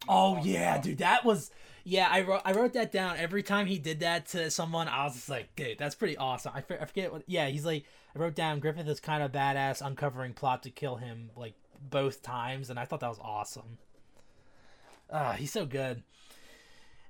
[0.09, 0.85] Oh what I'm talking yeah, about?
[0.85, 1.51] dude, that was
[1.87, 2.09] yeah.
[2.11, 3.17] I wrote I wrote that down.
[3.17, 6.53] Every time he did that to someone, I was just like, dude, that's pretty awesome.
[6.55, 7.23] I, I forget what.
[7.27, 10.97] Yeah, he's like, I wrote down Griffith is kind of badass, uncovering plot to kill
[10.97, 13.79] him like both times, and I thought that was awesome.
[15.11, 16.03] Ah, he's so good.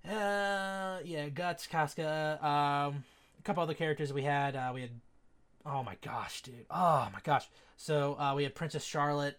[0.08, 2.38] Uh, yeah, guts, Casca.
[2.40, 3.04] Um,
[3.38, 4.54] a couple other characters we had.
[4.54, 4.90] Uh, we had.
[5.64, 6.66] Oh my gosh, dude.
[6.70, 7.48] Oh my gosh.
[7.76, 9.38] So uh, we had Princess Charlotte,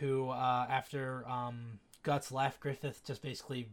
[0.00, 3.68] who uh, after um, Guts left, Griffith just basically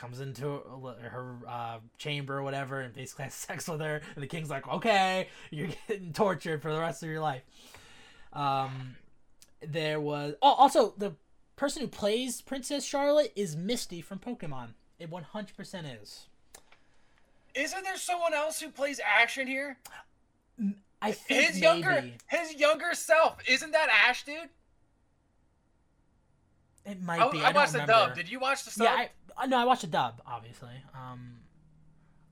[0.00, 0.62] comes into
[1.02, 4.00] her uh, chamber or whatever and basically has sex with her.
[4.14, 7.42] And the king's like, okay, you're getting tortured for the rest of your life.
[8.32, 8.96] Um,
[9.60, 10.34] there was.
[10.40, 11.12] Oh, also, the
[11.56, 14.68] person who plays Princess Charlotte is Misty from Pokemon.
[14.98, 16.26] It 100% is.
[17.54, 19.78] Isn't there someone else who plays Ash in here?
[21.02, 23.38] I think His younger, his younger self.
[23.48, 24.50] Isn't that Ash, dude?
[26.86, 27.40] It might I, be.
[27.40, 28.14] I I, watched the dub.
[28.14, 28.84] Did you watch the sub?
[28.84, 29.10] Yeah, I,
[29.46, 30.70] no, I watched the dub, obviously.
[30.94, 31.36] Um,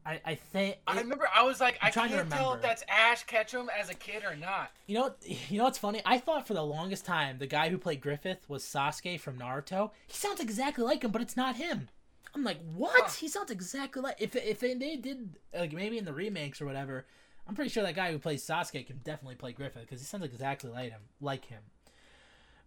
[0.04, 2.82] I I think I remember I was like, I'm I can't to tell if that's
[2.88, 4.70] Ash Ketchum as a kid or not.
[4.86, 5.14] You know,
[5.48, 6.00] you know what's funny?
[6.04, 9.90] I thought for the longest time the guy who played Griffith was Sasuke from Naruto.
[10.06, 11.88] He sounds exactly like him, but it's not him.
[12.34, 12.92] I'm like, what?
[12.96, 13.10] Huh.
[13.18, 17.06] He sounds exactly like if if they did like maybe in the remakes or whatever.
[17.46, 20.24] I'm pretty sure that guy who plays Sasuke can definitely play Griffith because he sounds
[20.24, 21.62] exactly like him, like him.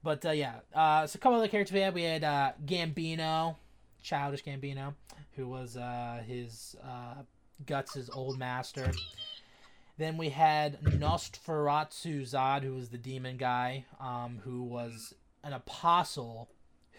[0.04, 1.94] But uh, yeah, uh, so a couple other characters we had.
[1.94, 3.58] We had uh, Gambino,
[4.02, 4.94] childish Gambino,
[5.36, 7.16] who was uh, his uh,
[7.66, 8.92] Guts' old master.
[9.98, 16.50] Then we had Nosferatu Zod, who was the demon guy, um, who was an apostle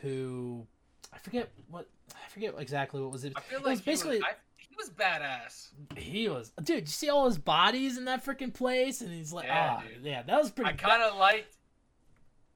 [0.02, 0.66] who
[1.12, 3.32] I forget what I forget exactly what was it.
[3.36, 5.68] I feel it like was he basically was, I, he was badass.
[5.96, 6.80] he was dude.
[6.82, 10.04] You see all his bodies in that freaking place, and he's like, Yeah, ah, dude.
[10.04, 10.70] yeah, that was pretty.
[10.70, 11.56] I kind of liked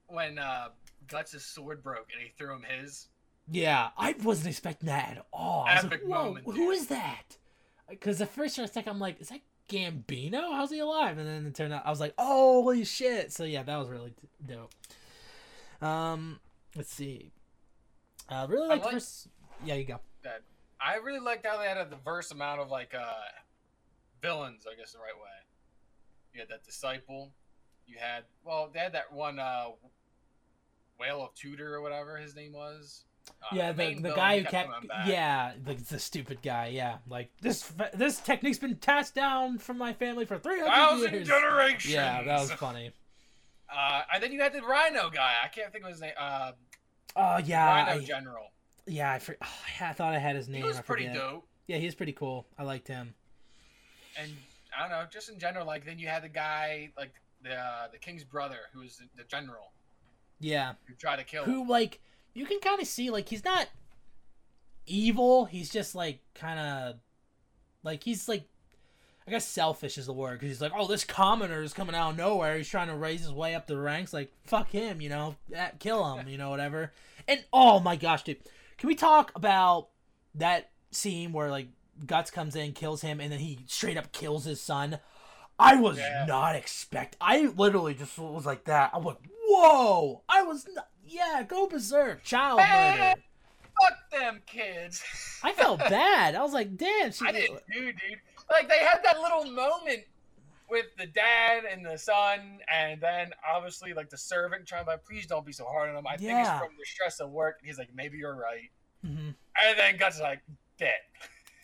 [0.07, 0.69] when uh,
[1.07, 3.07] Guts' sword broke and he threw him his.
[3.49, 5.65] Yeah, I wasn't expecting that at all.
[5.67, 7.37] I was like, Whoa, moment, who is that?
[7.89, 10.51] Because at first for a second I'm like, is that Gambino?
[10.53, 11.17] How's he alive?
[11.17, 13.31] And then it turned out I was like, oh, holy shit!
[13.31, 14.13] So yeah, that was really
[14.45, 14.71] dope.
[15.81, 16.39] Um,
[16.75, 17.31] let's see.
[18.29, 19.27] Uh, really the like- first.
[19.65, 19.99] Yeah, you go.
[20.23, 20.41] That
[20.79, 23.13] I really liked how they had a diverse amount of like uh,
[24.21, 24.65] villains.
[24.71, 25.29] I guess the right way.
[26.33, 27.31] You had that disciple.
[27.87, 29.67] You had well, they had that one uh,
[30.99, 33.05] whale of Tudor or whatever his name was.
[33.29, 35.07] Uh, yeah, the, main the guy who kept, back.
[35.07, 39.93] yeah, the, the stupid guy, yeah, like this this technique's been passed down from my
[39.93, 41.27] family for three hundred years.
[41.27, 41.93] generations.
[41.93, 42.91] Yeah, that was funny.
[43.73, 45.33] Uh, and then you had the Rhino guy.
[45.43, 46.13] I can't think of his name.
[46.17, 46.51] Uh,
[47.15, 48.51] Oh yeah, Rhino I, General.
[48.85, 49.47] yeah, I, for, oh,
[49.81, 50.61] I thought I had his name.
[50.61, 51.19] He was I pretty forget.
[51.21, 51.47] dope.
[51.67, 52.45] Yeah, he's pretty cool.
[52.59, 53.13] I liked him.
[54.21, 54.31] And
[54.77, 57.13] I don't know, just in general, like then you had the guy like
[57.43, 59.71] the uh, the king's brother, who was the, the general
[60.39, 61.51] Yeah, who tried to kill him.
[61.51, 61.99] who like
[62.37, 63.67] you can kind of see like he's not
[64.85, 65.45] evil.
[65.45, 66.95] He's just like kind of
[67.83, 68.43] like he's like
[69.27, 72.11] I guess selfish is the word because he's like, oh, this commoner is coming out
[72.11, 72.55] of nowhere.
[72.57, 74.13] He's trying to raise his way up the ranks.
[74.13, 76.93] Like, fuck him, you know, eh, kill him, you know, whatever.
[77.27, 78.37] And oh my gosh, dude,
[78.77, 79.89] can we talk about
[80.35, 81.67] that scene where like
[82.05, 84.99] Guts comes in, kills him, and then he straight up kills his son?
[85.59, 86.25] I was Yeah.
[86.27, 87.17] not expect.
[87.19, 88.91] I literally just was like that.
[88.93, 89.17] I'm like,
[89.49, 90.21] whoa!
[90.29, 90.87] I was not.
[91.07, 92.97] Yeah, go berserk, child Hey!
[92.99, 93.21] murder.
[93.81, 95.03] Fuck them kids.
[95.43, 96.35] I felt bad.
[96.35, 97.11] I was like, damn.
[97.11, 97.95] She, I didn't do, dude.
[98.49, 100.03] Like they had that little moment
[100.69, 105.05] with the dad and the son, and then obviously like the servant trying to like,
[105.05, 106.07] please don't be so hard on him.
[106.07, 106.41] I think Yeah.
[106.41, 107.57] it's from the stress of work.
[107.59, 108.69] And he's like, maybe you're right.
[109.05, 109.35] Mhm.
[109.63, 110.39] And then Guts is like,
[110.77, 110.95] dead.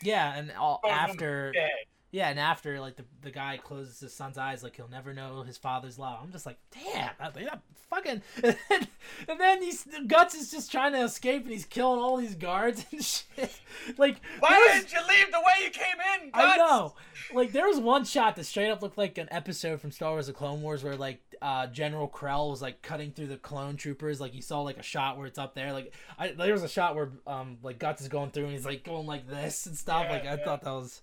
[0.02, 1.70] Yeah, and all, Both after Dead.
[2.14, 5.42] Yeah, and after like the the guy closes his son's eyes, like he'll never know
[5.42, 6.20] his father's love.
[6.22, 8.22] I'm just like, damn, that, that fucking.
[8.44, 8.86] And then,
[9.28, 12.86] and then he's guts is just trying to escape, and he's killing all these guards
[12.92, 13.58] and shit.
[13.98, 16.30] Like, Why was- didn't you leave the way you came in?
[16.30, 16.44] Guts?
[16.44, 16.94] I know.
[17.32, 20.28] Like there was one shot that straight up looked like an episode from Star Wars:
[20.28, 24.20] The Clone Wars, where like uh, General Krell was like cutting through the clone troopers.
[24.20, 25.72] Like you saw like a shot where it's up there.
[25.72, 28.64] Like I, there was a shot where um like Guts is going through and he's
[28.64, 30.04] like going like this and stuff.
[30.04, 30.44] Yeah, like I yeah.
[30.44, 31.02] thought that was,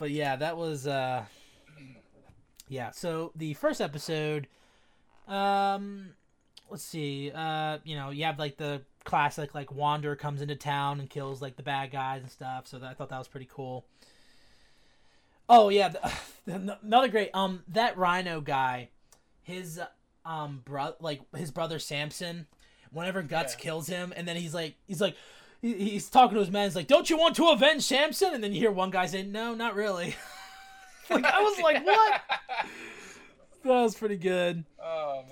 [0.00, 1.24] but yeah, that was uh,
[2.68, 2.90] yeah.
[2.90, 4.48] So the first episode,
[5.28, 6.10] um,
[6.68, 7.30] let's see.
[7.32, 11.40] Uh, you know, you have like the classic like Wander comes into town and kills
[11.40, 12.66] like the bad guys and stuff.
[12.66, 13.84] So that, I thought that was pretty cool.
[15.48, 15.88] Oh yeah,
[16.46, 18.88] the, another great um that Rhino guy,
[19.42, 19.80] his
[20.24, 22.46] um bro like his brother Samson,
[22.90, 23.62] whenever Guts Yeah.
[23.62, 25.16] kills him, and then he's like he's like
[25.60, 26.64] he's talking to his men.
[26.66, 29.22] He's like, "Don't you want to avenge Samson?" And then you hear one guy say,
[29.22, 30.14] "No, not really."
[31.10, 32.20] like I was like, "What?"
[33.62, 34.64] That was pretty good.
[34.82, 35.24] Um,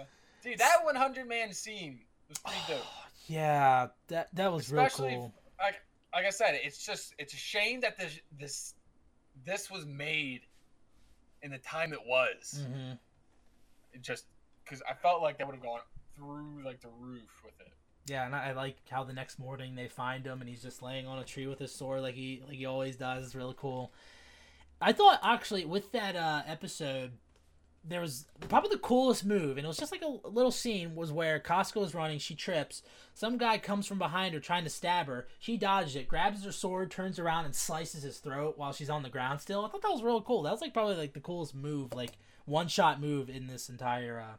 [0.43, 2.85] dude, that 100 man scene was pretty dope.
[3.27, 5.35] Yeah, that that was Especially real cool.
[5.61, 5.75] Like,
[6.15, 8.75] like I said, it's just it's a shame that this this
[9.45, 10.41] this was made
[11.43, 12.65] in the time it was.
[12.67, 12.93] hmm
[13.93, 14.25] It just
[14.65, 15.81] because I felt like that would have gone
[16.17, 17.73] through like the roof with it.
[18.09, 21.07] Yeah, and I, like how the next morning they find him and he's just laying
[21.07, 23.27] on a tree with his sword like he like he always does.
[23.27, 23.93] It's really cool.
[24.81, 27.13] I thought actually with that uh, episode,
[27.85, 31.11] there was probably the coolest move, and it was just like a little scene was
[31.11, 32.83] where Casca is running, she trips,
[33.15, 36.53] some guy comes from behind her trying to stab her, she dodges it, grabs her
[36.53, 39.65] sword, turns around and slices his throat while she's on the ground still.
[39.65, 40.43] I thought that was real cool.
[40.43, 42.13] That was like probably like the coolest move, like
[42.45, 44.37] one shot move in this entire uh,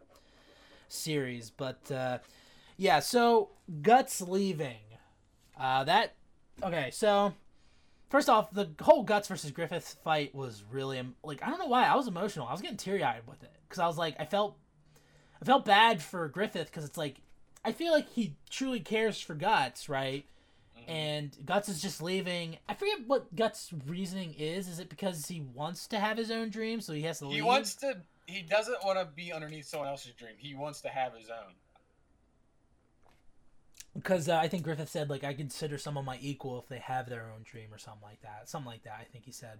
[0.88, 1.50] series.
[1.50, 2.20] But uh,
[2.80, 3.50] yeah, so
[3.82, 4.78] guts leaving.
[5.60, 6.16] Uh, that
[6.64, 6.90] okay.
[6.92, 7.34] So
[8.10, 11.86] first off, the whole guts versus Griffith fight was really like I don't know why
[11.86, 12.48] I was emotional.
[12.48, 14.58] I was getting teary eyed with it because I was like I felt
[15.42, 17.18] I felt bad for Griffith because it's like
[17.66, 20.26] I feel like he truly cares for guts, right?
[20.78, 20.84] Mhm.
[20.88, 22.58] and Guts is just leaving.
[22.70, 24.70] I forget what Guts' reasoning is.
[24.70, 27.36] Is it because he wants to have his own dream, so he has to he
[27.36, 27.46] leave?
[27.46, 27.98] wants to.
[28.28, 30.36] He doesn't want to be underneath someone else's dream.
[30.38, 31.54] He wants to have his own.
[33.96, 37.10] Because uh, I think Griffith said like I consider someone my equal if they have
[37.10, 38.50] their own dream or something like that.
[38.50, 38.98] Something like that.
[39.00, 39.60] I think he said.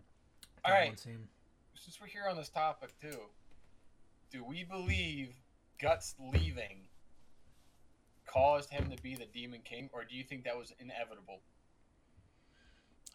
[0.66, 0.98] All right.
[1.00, 3.20] Since we're here on this topic too,
[4.32, 5.34] do we believe
[5.82, 6.88] Guts leaving
[8.26, 11.40] caused him to be the Demon King, or do you think that was inevitable?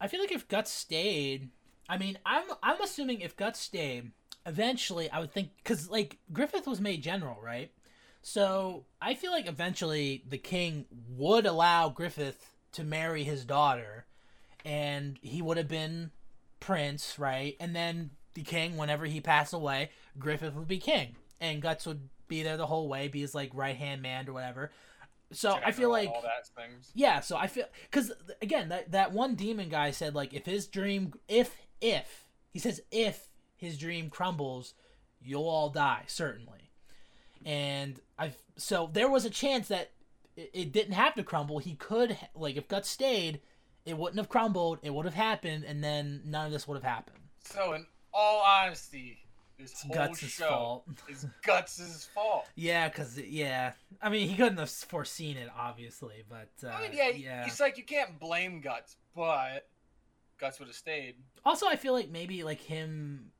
[0.01, 1.51] I feel like if Guts stayed,
[1.89, 4.11] I mean, I'm I'm assuming if Guts stayed,
[4.47, 7.71] eventually I would think because like Griffith was made general, right?
[8.27, 14.07] So I feel like eventually the king would allow Griffith to marry his daughter,
[14.65, 16.11] and he would have been
[16.59, 17.55] prince, right?
[17.61, 22.09] And then the king, whenever he passed away, Griffith would be king, and Guts would
[22.27, 24.71] be there the whole way, be his like right hand man or whatever.
[25.31, 26.91] So I feel like all that things.
[26.95, 28.11] yeah, so I feel because
[28.41, 32.81] again that that one demon guy said like if his dream if if he says
[32.91, 34.73] if his dream crumbles,
[35.21, 36.64] you'll all die certainly,
[37.45, 39.91] and I so there was a chance that
[40.37, 41.59] it, it didn't have to crumble.
[41.59, 43.41] He could like if Guts stayed,
[43.85, 44.79] it wouldn't have crumbled.
[44.83, 47.19] It would have happened, and then none of this would have happened.
[47.45, 49.19] So, in all honesty,
[49.59, 50.85] this It's whole Guts' show fault.
[51.09, 52.47] is Guts' fault.
[52.55, 56.91] Yeah, because yeah, I mean he couldn't have foreseen it obviously, but uh, I mean,
[56.95, 57.47] yeah, yeah.
[57.47, 59.69] it's like you can't blame Guts, but
[60.39, 61.17] Guts would have stayed.
[61.45, 63.31] Also, I feel like maybe like him.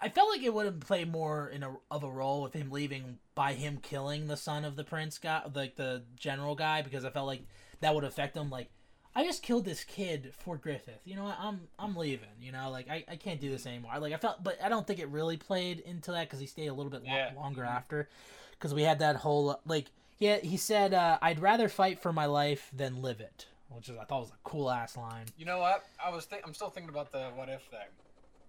[0.00, 2.70] I felt like it would have played more in a of a role with him
[2.70, 7.04] leaving by him killing the son of the prince guy, like the general guy, because
[7.04, 7.42] I felt like
[7.80, 8.50] that would affect him.
[8.50, 8.68] Like,
[9.14, 11.00] I just killed this kid for Griffith.
[11.04, 11.36] You know what?
[11.38, 12.28] I'm I'm leaving.
[12.40, 13.92] You know, like I, I can't do this anymore.
[13.98, 16.68] Like I felt, but I don't think it really played into that because he stayed
[16.68, 17.74] a little bit lo- longer Mhm.
[17.76, 18.08] after,
[18.52, 19.86] because we had that whole like
[20.18, 23.98] yeah he said uh, I'd rather fight for my life than live it, which is
[23.98, 25.26] I thought was a cool ass line.
[25.36, 25.84] You know what?
[26.02, 27.88] I was think I'm still thinking about the what if thing.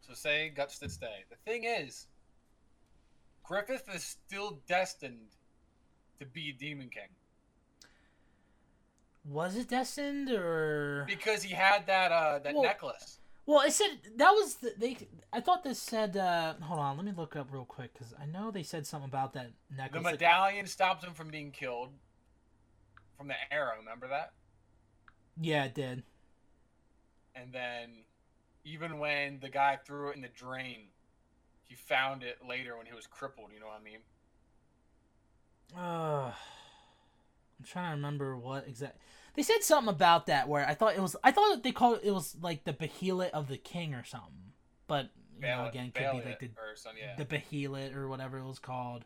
[0.07, 1.23] So say Guts did stay.
[1.29, 2.07] The thing is,
[3.43, 5.35] Griffith is still destined
[6.19, 7.09] to be Demon King
[9.25, 11.05] Was it destined or?
[11.07, 13.19] because he had that uh that Well, necklace.
[13.45, 14.97] Well, it said that was the, they.
[15.33, 16.15] I thought this said.
[16.15, 19.09] uh Hold on, let me look up real quick because I know they said something
[19.09, 20.03] about that The necklace.
[20.03, 21.89] Like, medallion stopped him from being killed
[23.17, 23.73] from the arrow.
[23.79, 24.31] Remember that?
[25.41, 26.03] yeah, it did.
[27.35, 27.89] And then
[28.63, 30.85] even when the guy threw it in the drain,
[31.67, 33.49] he found it later when he was crippled.
[33.53, 33.99] You know what I mean?
[35.75, 36.31] Uh,
[37.59, 38.97] I'm trying to remember what exact.
[39.35, 41.15] They said something about that where I thought it was.
[41.23, 44.53] I thought they called it, it was like the behelit of the king or something.
[44.87, 47.01] But you know, Bail- again, could bail be like the something.
[47.01, 47.15] Yeah.
[47.15, 49.05] the behelit or whatever it was called.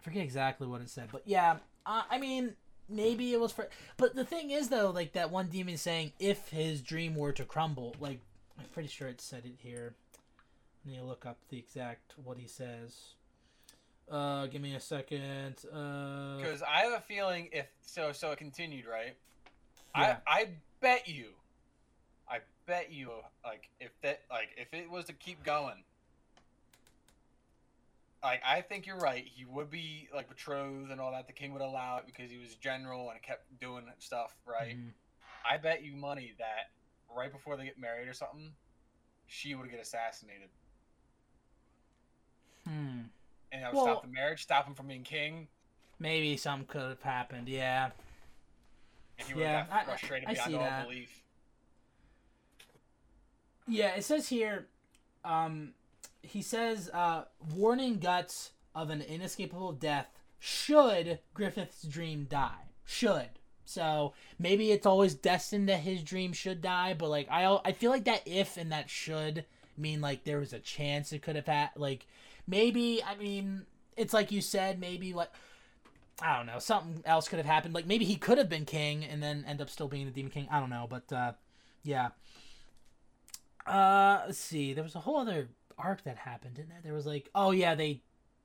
[0.00, 2.54] I forget exactly what it said, but yeah, uh, I mean,
[2.88, 3.68] maybe it was for.
[3.96, 7.44] But the thing is, though, like that one demon saying, if his dream were to
[7.44, 8.20] crumble, like
[8.58, 9.94] I'm pretty sure it said it here.
[10.84, 13.14] I need to look up the exact what he says.
[14.10, 15.56] Uh, give me a second.
[15.72, 19.14] Uh, Because I have a feeling if so, so it continued, right?
[19.96, 20.16] Yeah.
[20.26, 20.48] I I
[20.80, 21.28] bet you,
[22.28, 23.10] I bet you,
[23.44, 25.84] like if that, like if it was to keep going,
[28.22, 29.24] like I think you're right.
[29.24, 31.26] He would be like betrothed and all that.
[31.26, 34.76] The king would allow it because he was general and kept doing stuff, right?
[34.76, 34.90] mhm.
[35.50, 36.70] I bet you money that
[37.14, 38.52] right before they get married or something,
[39.26, 40.48] she would get assassinated.
[43.54, 45.48] And that would Well- stop the marriage, stop him from being king,
[46.00, 47.48] Maybe something could have happened.
[47.48, 47.92] Yeah.
[49.16, 50.82] and he would Yeah, have I- frustrated I beyond see all that.
[50.88, 51.22] belief.
[53.68, 54.66] Yeah, it says here,
[55.24, 55.72] um,
[56.22, 60.08] he says, uh, warning Guts of an inescapable death
[60.40, 62.58] should Griffith's dream die.
[62.84, 63.30] Should.
[63.64, 67.90] So maybe it's always destined that his dream should die, but like I, I feel
[67.90, 71.46] like that if and that should mean like there was a chance it could have
[71.46, 72.06] had like
[72.46, 75.30] maybe I mean it's like you said maybe like
[76.22, 79.04] I don't know something else could have happened like maybe he could have been king
[79.04, 81.32] and then end up still being the demon king I don't know but uh,
[81.82, 82.10] yeah
[83.66, 84.74] uh, let's see.
[84.74, 86.80] There was a whole other arc that happened, didn't there?
[86.82, 88.02] There was like, oh yeah, they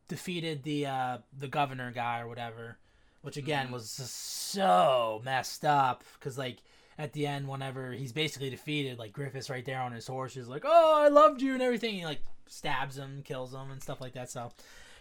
[0.08, 2.78] defeated the uh the governor guy or whatever,
[3.22, 3.72] which again Mhm.
[3.72, 6.58] was so messed up because like
[7.00, 10.48] at the end, whenever he's basically defeated, like Griffith's right there on his horse, he's
[10.50, 11.96] like, oh, I loved you and everything.
[11.96, 14.30] He like stabs him, kills him, and stuff like that.
[14.30, 14.52] So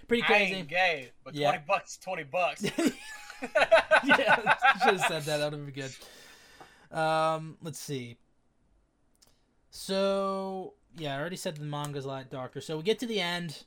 [0.07, 0.55] pretty I crazy.
[0.55, 1.51] ain't gay, but Yeah.
[1.51, 2.63] twenty bucks, twenty bucks.
[4.05, 5.39] yeah, should have said that.
[5.39, 5.85] That would have been
[6.91, 6.97] good.
[6.97, 8.17] Um, let's see.
[9.71, 12.61] So yeah, I already said the manga's a lot darker.
[12.61, 13.65] So we get to the end,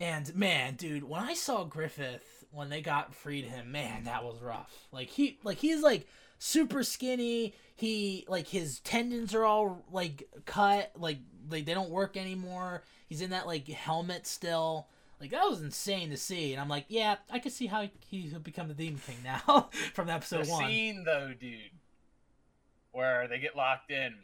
[0.00, 4.40] and man, dude, when I saw Griffith when they got freed him, man, that was
[4.40, 4.86] rough.
[4.92, 6.06] Like he, like he's like
[6.38, 7.54] super skinny.
[7.74, 11.18] He like his tendons are all like cut, like
[11.50, 12.82] like they don't work anymore.
[13.08, 14.86] He's in that like helmet still.
[15.20, 18.28] Like that was insane to see, and I'm like, yeah, I could see how he
[18.32, 20.66] would become the Demon King now from episode the one.
[20.66, 21.58] scene though, dude,
[22.90, 24.14] where they get locked in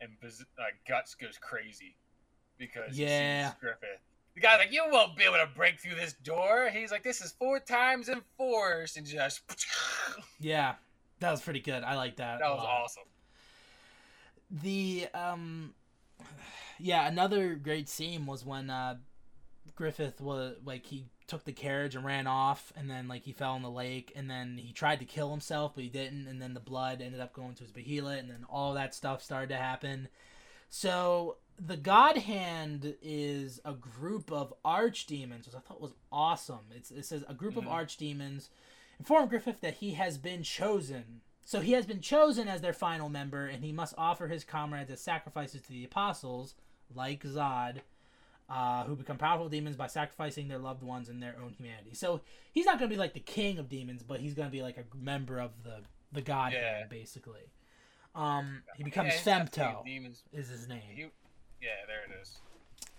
[0.00, 1.96] and uh, Guts goes crazy
[2.58, 3.52] because Yeah.
[3.58, 4.00] Griffith.
[4.34, 7.20] The guy's like, "You won't be able to break through this door." He's like, "This
[7.20, 9.42] is four times enforced," and just
[10.40, 10.74] Yeah,
[11.20, 11.82] that was pretty good.
[11.84, 12.40] I like that.
[12.40, 13.04] that was awesome.
[14.50, 15.74] the um
[16.78, 18.96] yeah another great scene was when uh
[19.74, 23.56] griffith was like he took the carriage and ran off and then like he fell
[23.56, 26.52] in the lake and then he tried to kill himself but he didn't and then
[26.54, 29.56] the blood ended up going to his behelit and then all that stuff started to
[29.56, 30.08] happen
[30.68, 36.90] so the god hand is a group of archdemons which i thought was awesome it's,
[36.90, 37.58] it says a group Mhm.
[37.58, 38.48] of archdemons
[38.98, 43.10] inform griffith that he has been chosen so he has been chosen as their final
[43.10, 46.54] member, and he must offer his comrades as sacrifices to the apostles,
[46.94, 47.80] like Zod,
[48.48, 51.92] uh, who become powerful demons by sacrificing their loved ones and their own humanity.
[51.92, 54.52] So he's not going to be like the king of demons, but he's going to
[54.52, 56.78] be like a member of the the god Yeah.
[56.78, 57.50] hand, basically.
[58.14, 60.22] Um, he becomes Yeah, Femto, Demons.
[60.32, 60.80] is his name.
[60.94, 61.06] He,
[61.60, 62.38] yeah, there it is.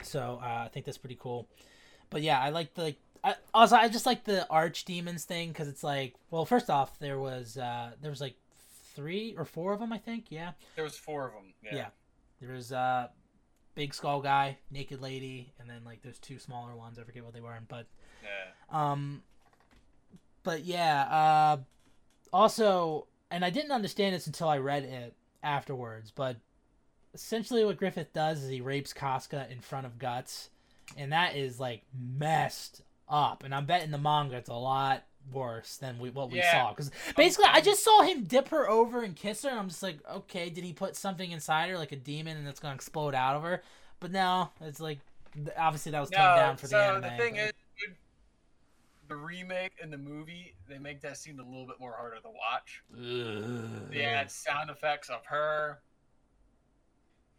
[0.04, 1.48] So uh, I think that's pretty cool.
[2.10, 2.98] But yeah, I like the like.
[3.24, 7.00] I, also, I just like the arch demons thing because it's like, well, first off,
[7.00, 8.36] there was uh, there was like
[8.94, 10.26] three or four of them, I think.
[10.30, 11.54] Yeah, There was four of them.
[11.64, 11.76] Yeah.
[11.76, 11.88] Yeah.
[12.40, 13.08] there was uh,
[13.74, 17.00] big skull guy, naked lady, and then like there's two smaller ones.
[17.00, 17.88] I forget what they were, but
[18.24, 18.52] Yeah.
[18.92, 19.24] um,
[20.44, 21.58] but yeah, uh,
[22.32, 26.38] also, and I didn't understand this until I read it afterwards, but
[27.16, 30.50] essentially what Griffith does is he rapes Casca in front of Guts,
[30.98, 31.82] and that is like
[32.18, 33.44] messed up.
[33.44, 36.52] And I'm betting the manga it's a lot worse than we, what we Yeah.
[36.52, 39.70] saw because basically I just saw him dip her over and kiss her, and I'm
[39.70, 42.76] just like, okay, did he put something inside her like a demon and it's gonna
[42.76, 43.64] explode out of her?
[44.00, 45.00] But now it's like
[45.58, 47.02] obviously that was toned No, down for the so anime.
[47.02, 47.52] the thing but- is,
[49.08, 52.30] the remake and the movie, they make that scene a little bit more harder to
[52.30, 52.82] watch.
[53.92, 55.80] They add sound effects of her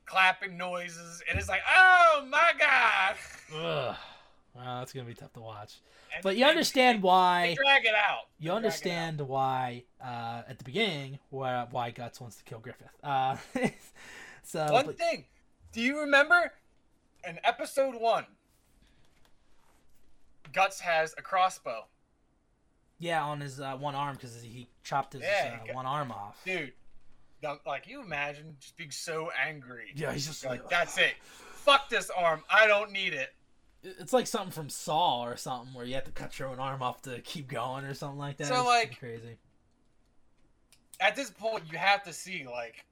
[0.06, 3.16] clapping noises, and it's like, oh my god!
[3.54, 3.96] Ugh.
[4.54, 5.74] Well, that's gonna be tough to watch.
[6.14, 7.54] And But you understand why.
[7.62, 8.22] drag it out.
[8.40, 12.88] They You understand why uh, at the beginning why why Guts wants to kill Griffith.
[13.04, 13.36] Uh,
[14.42, 14.66] so.
[14.72, 15.26] One but- thing,
[15.72, 16.52] do you remember
[17.28, 18.24] in episode one,
[20.52, 21.84] Guts has a crossbow.
[22.98, 26.10] yeah, on his uh, one arm because he chopped his Yeah, uh, got- one arm
[26.12, 26.40] off.
[26.44, 26.72] Dude,
[27.66, 29.92] like, you imagine just being so angry.
[29.94, 31.14] Yeah, he's just like, like, that's it.
[31.52, 32.42] Fuck this arm.
[32.50, 33.34] I don't need it.
[33.82, 36.82] it's like something from Saw or something where you have to cut your own arm
[36.82, 38.46] off to keep going or something like that.
[38.48, 39.36] So, It's like- crazy.
[41.00, 42.84] At this point, you have to see, like,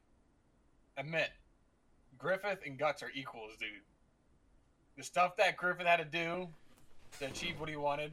[0.98, 1.30] admit,
[2.18, 3.68] Griffith and Guts are equals, dude.
[4.98, 6.48] The stuff that Griffith had to do
[7.18, 8.12] to achieve what he wanted,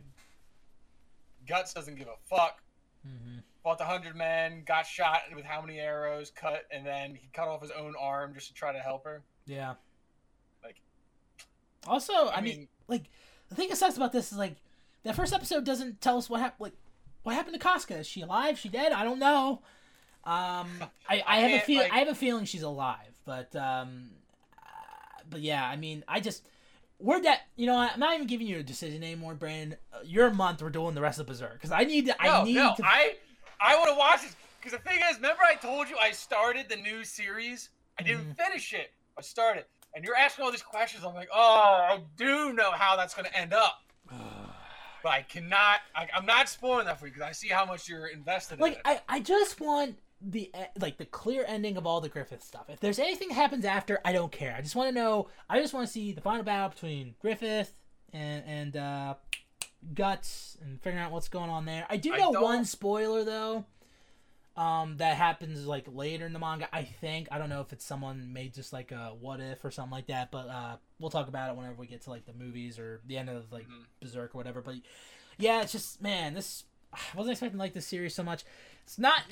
[1.47, 2.61] Guts doesn't give a fuck.
[3.05, 7.29] hmm Fought the hundred men, got shot with how many arrows, cut, and then he
[7.31, 9.21] cut off his own arm just to try to help her.
[9.45, 9.75] Yeah.
[10.63, 10.81] Like-
[11.87, 13.03] Also, I, mean, like
[13.49, 14.55] the thing that sucks about this is like
[15.03, 16.61] that first episode doesn't tell us what happened.
[16.61, 16.73] Like
[17.23, 17.97] what happened to Casca?
[17.99, 18.57] Is she alive?
[18.57, 18.91] She dead?
[18.93, 19.61] I don't know.
[20.23, 20.67] Um,
[21.09, 21.83] I, I have a feel.
[21.83, 24.09] like- I have a feeling she's alive, but um,
[24.57, 26.47] uh, but yeah, I mean, I just
[26.99, 29.77] we're that you know I'm not even giving you a decision anymore, Brandon.
[29.93, 30.63] Uh, you're a month.
[30.63, 32.19] We're doing the rest of Berserk because I need to.
[32.21, 32.83] I No, need no, to.
[32.85, 33.15] I
[33.61, 36.67] I want to watch this because the thing is, remember I told you I started
[36.69, 37.69] the new series.
[37.99, 38.37] I didn't Mhm.
[38.37, 38.91] finish it.
[39.17, 41.03] I started, and you're asking all these questions.
[41.03, 41.37] I'm like, oh,
[41.89, 43.81] I do know how that's going to end up,
[45.03, 45.81] but I cannot.
[45.95, 48.59] I, I'm not spoiling that for you because I see how much you're invested in
[48.61, 48.81] like it.
[48.85, 52.69] I, I just want the e- like the clear ending of all the Griffith stuff.
[52.69, 54.55] If there's anything that happens after, I don't care.
[54.57, 55.27] I just want to know.
[55.49, 57.73] I just want to see the final battle between Griffith
[58.13, 59.15] and and uh,
[59.93, 61.85] Guts and figuring out what's going on there.
[61.89, 63.65] I do know don't- one spoiler though.
[64.57, 66.67] Um, that happens like later in the manga.
[66.75, 69.71] I think I don't know if it's someone made just like a what if or
[69.71, 70.29] something like that.
[70.29, 73.17] But uh, we'll talk about it whenever we get to like the movies or the
[73.17, 73.85] end of like Mhm.
[74.01, 74.61] Berserk or whatever.
[74.61, 74.75] But
[75.37, 78.43] yeah, it's just man, this I wasn't expecting like this series so much.
[78.83, 79.23] It's not.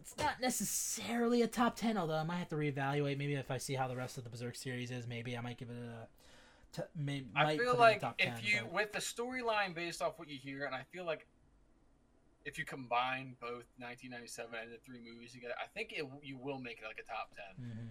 [0.00, 3.16] It's not necessarily a top ten, although I might have to reevaluate.
[3.16, 5.56] Maybe if I see how the rest of the Berserk series is, maybe I might
[5.56, 6.08] give it a.
[6.74, 9.74] T- may, I feel put it in like if 10, you but- with the storyline
[9.74, 11.26] based off what you hear, and I feel like
[12.44, 16.58] if you combine both 1997 and the three movies together, I think it you will
[16.58, 17.64] make it like a top ten.
[17.64, 17.88] Mhm.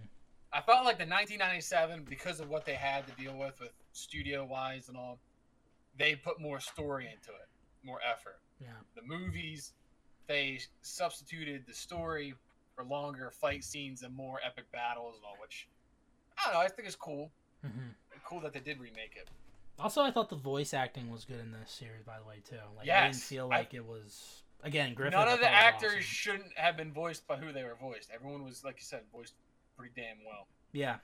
[0.51, 4.45] I felt like the 1997 because of what they had to deal with with studio
[4.45, 5.17] wise and all,
[5.97, 7.47] they put more story into it,
[7.83, 8.39] more effort.
[8.59, 8.67] Yeah.
[8.95, 9.73] The movies,
[10.27, 12.35] they substituted the story
[12.75, 15.67] for longer fight scenes and more epic battles and all, which
[16.37, 16.59] I don't know.
[16.59, 17.31] I think it's cool.
[17.61, 17.89] hmm
[18.25, 19.27] Cool that they did remake it.
[19.79, 22.55] Also, I thought the voice acting was good in this series, by the way, too.
[22.77, 25.13] Like, I didn't Yes, feel I- like it was again Griffith.
[25.13, 26.01] None of the actors awesome.
[26.01, 28.09] shouldn't have been voiced by who they were voiced.
[28.13, 29.33] Everyone was, like you said, voiced
[29.77, 30.47] pretty damn well.
[30.71, 30.97] Yeah.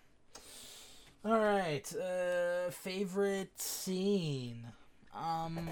[1.25, 1.83] All right.
[1.95, 4.65] Uh, favorite scene.
[5.13, 5.67] Um,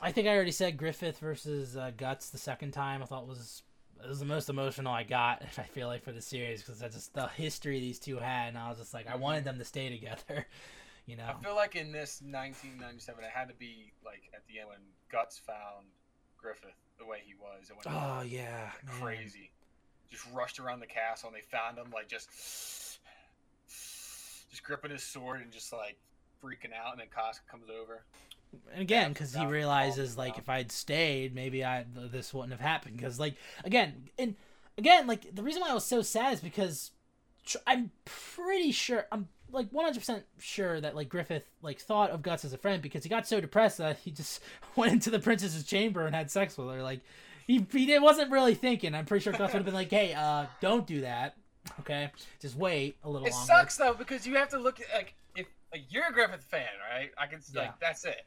[0.00, 3.02] I think I already said Griffith versus uh, Guts the second time.
[3.02, 3.62] I thought was
[4.02, 5.42] it was the most emotional I got.
[5.58, 8.58] I feel like for the series because that's just the history these two had, and
[8.58, 10.46] I was just like, I wanted them to stay together.
[11.08, 11.36] You know.
[11.38, 14.78] I feel like in this 1997, it had to be like at the end when
[15.08, 15.86] Guts found
[16.36, 18.72] Griffith the way he was, and when he Oh yeah.
[18.84, 19.00] man.
[19.00, 19.52] crazy.
[20.10, 22.28] Just rushed around the castle and they found him like just
[24.50, 25.96] just gripping his sword and just like
[26.42, 28.04] freaking out and then Casca comes over.
[28.72, 32.96] And again, because he realizes like if I'd stayed, maybe I this wouldn't have happened.
[32.96, 33.34] Because like
[33.64, 34.34] again, and
[34.78, 36.90] again, like the reason why I was so sad is because
[37.46, 42.22] tr- I'm pretty sure I'm like 100 percent sure that like Griffith like thought of
[42.22, 44.40] Guts as a friend because he got so depressed that he just
[44.76, 46.82] went into the princess's chamber and had sex with her.
[46.82, 47.00] Like
[47.46, 48.94] he he wasn't really thinking.
[48.94, 51.36] I'm pretty sure Guts would have been like, hey, uh, don't do that.
[51.80, 53.46] Okay, just wait a little It longer.
[53.46, 56.66] sucks though because you have to look at like if like you're a Griffith fan,
[56.92, 57.10] right?
[57.18, 57.62] I can Yeah.
[57.62, 58.22] like that's it.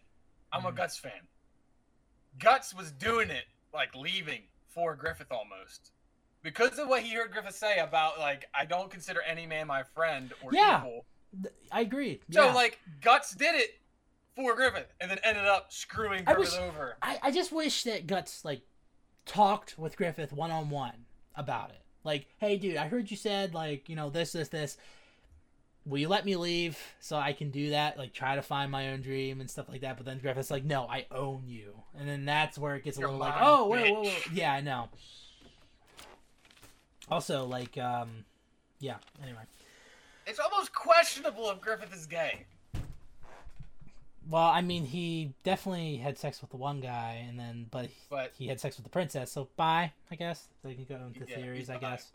[0.51, 0.75] I'm a Mhm.
[0.75, 1.27] Guts fan.
[2.39, 5.91] Guts was doing it like leaving for Griffith almost.
[6.41, 9.83] Because of what he heard Griffith say about like I don't consider any man my
[9.83, 10.83] friend or Yeah.
[11.71, 12.21] I agree.
[12.31, 12.53] So yeah.
[12.53, 13.79] like Guts did it
[14.35, 16.97] for Griffith and then ended up screwing I Griffith wish- over.
[17.01, 18.61] I, I just wish that Guts like
[19.25, 21.81] talked with Griffith one on one about it.
[22.03, 24.77] Like, hey, dude, I heard you said like you know this, this, this.
[25.89, 27.97] Will you let me leave so I can do that?
[27.97, 29.97] Like, try to find my own dream and stuff like that.
[29.97, 33.01] But then Griffith's like, no, I own you, and then that's where it gets a
[33.01, 34.27] You're little like, oh, wait, wait, wait.
[34.31, 34.89] yeah, I know.
[37.09, 38.23] Also, like, um,
[38.79, 38.97] yeah.
[39.23, 39.41] Anyway,
[40.27, 42.45] It's almost questionable if Griffith is gay.
[44.29, 47.91] well, I mean, he definitely had sex with the one guy, and then but he,
[48.11, 50.47] But he had sex with the princess, so bye, I guess.
[50.63, 52.11] They can go into Yeah, theories, I guess.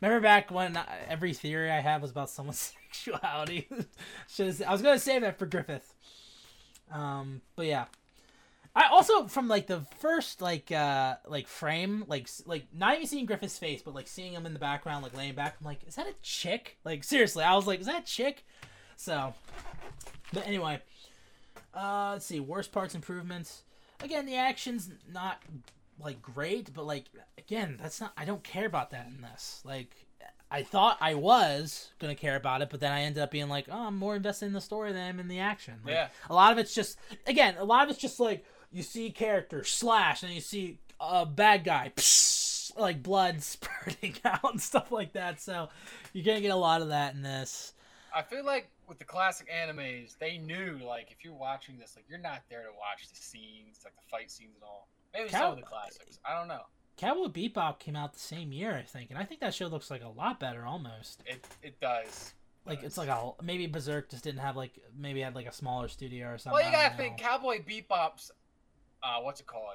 [0.00, 0.78] Remember back when
[1.08, 3.68] every theory I had was about someone's sexuality?
[3.70, 5.94] I was gonna save that for Griffith.
[6.92, 7.86] Um, but yeah.
[8.76, 13.24] I also from like the first like uh like frame like like not even seeing
[13.24, 15.94] Griffith's face but like seeing him in the background like laying back I'm like is
[15.94, 18.44] that a chick like seriously I was like is that a chick
[18.96, 19.32] so
[20.32, 20.82] but anyway
[21.72, 23.62] uh let's see worst parts improvements
[24.02, 25.40] again the action's not
[26.00, 27.04] like great but like
[27.38, 29.94] again that's not I don't care about that in this like
[30.50, 33.66] I thought I was gonna care about it but then I ended up being like
[33.70, 36.08] oh I'm more invested in the story than I'm in the action like, Yeah.
[36.28, 39.64] a lot of it's just again a lot of it's just like you see character
[39.64, 45.12] slash and you see a bad guy psh, like blood spurting out and stuff like
[45.12, 45.68] that so
[46.12, 47.72] you're gonna get a lot of that in this
[48.16, 52.04] I feel like with the classic animes, they knew like if you're watching this, like
[52.08, 54.86] you're not there to watch the scenes, like the fight scenes and all.
[55.14, 56.18] Maybe some of the classics.
[56.28, 56.62] I don't know.
[56.96, 59.90] Cowboy Bebop came out the same year I think and I think that show looks
[59.90, 62.34] like a lot better almost It it does.
[62.66, 65.88] like it's like a maybe Berserk just didn't have like maybe had like a smaller
[65.88, 67.18] studio or something Well, you gotta think.
[67.18, 68.30] Cowboy Bebop's,
[69.02, 69.66] uh, what's it called?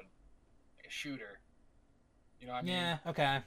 [0.78, 1.40] Like a shooter.
[2.40, 2.74] You know what I mean?
[2.74, 3.38] yeah okay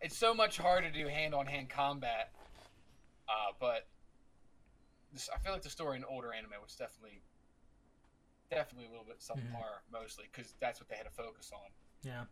[0.00, 2.32] It's so much harder to do hand-on-hand combat.
[3.28, 3.86] Uh, but
[5.12, 7.20] this, I feel like the story in older anime was definitely,
[8.50, 9.92] definitely a little bit subpar, Mm-hmm.
[9.92, 11.70] mostly because that's what they had to focus on.
[12.02, 12.24] Yeah.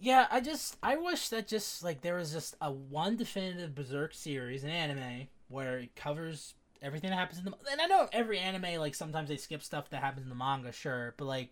[0.00, 4.12] Yeah, I just I wish that just like there was just a one definitive Berserk
[4.14, 8.38] series, an anime, where it covers everything that happens in the and I know every
[8.38, 11.50] anime like sometimes they skip stuff that happens in the manga, sure, but like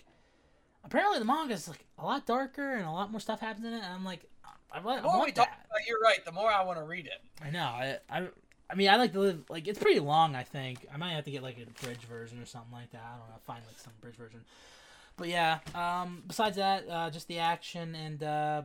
[0.85, 3.73] apparently the manga is like a lot darker and a lot more stuff happens in
[3.73, 5.67] it, and I'm like I, I, I want talk that.
[5.71, 6.25] about you're right.
[6.25, 7.23] The more I want to read it.
[7.45, 7.61] I know.
[7.65, 8.29] I, I
[8.71, 10.35] I mean I like to live like it's pretty long.
[10.35, 13.03] I think I might have to get like a bridge version or something like that.
[13.05, 13.41] I don't know.
[13.47, 14.41] Find like some bridge version.
[15.17, 15.59] But yeah.
[15.75, 16.23] Um.
[16.27, 18.63] Besides that, uh, just the action and uh,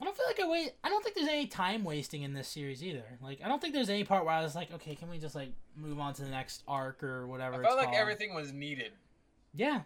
[0.00, 0.72] I don't feel like I wait.
[0.82, 3.04] I don't think there's any time wasting in this series either.
[3.22, 5.36] Like I don't think there's any part where I was like, okay, can we just
[5.36, 7.62] like move on to the next arc or whatever?
[7.62, 7.98] I felt like called.
[7.98, 8.92] everything was needed.
[9.54, 9.82] Yeah.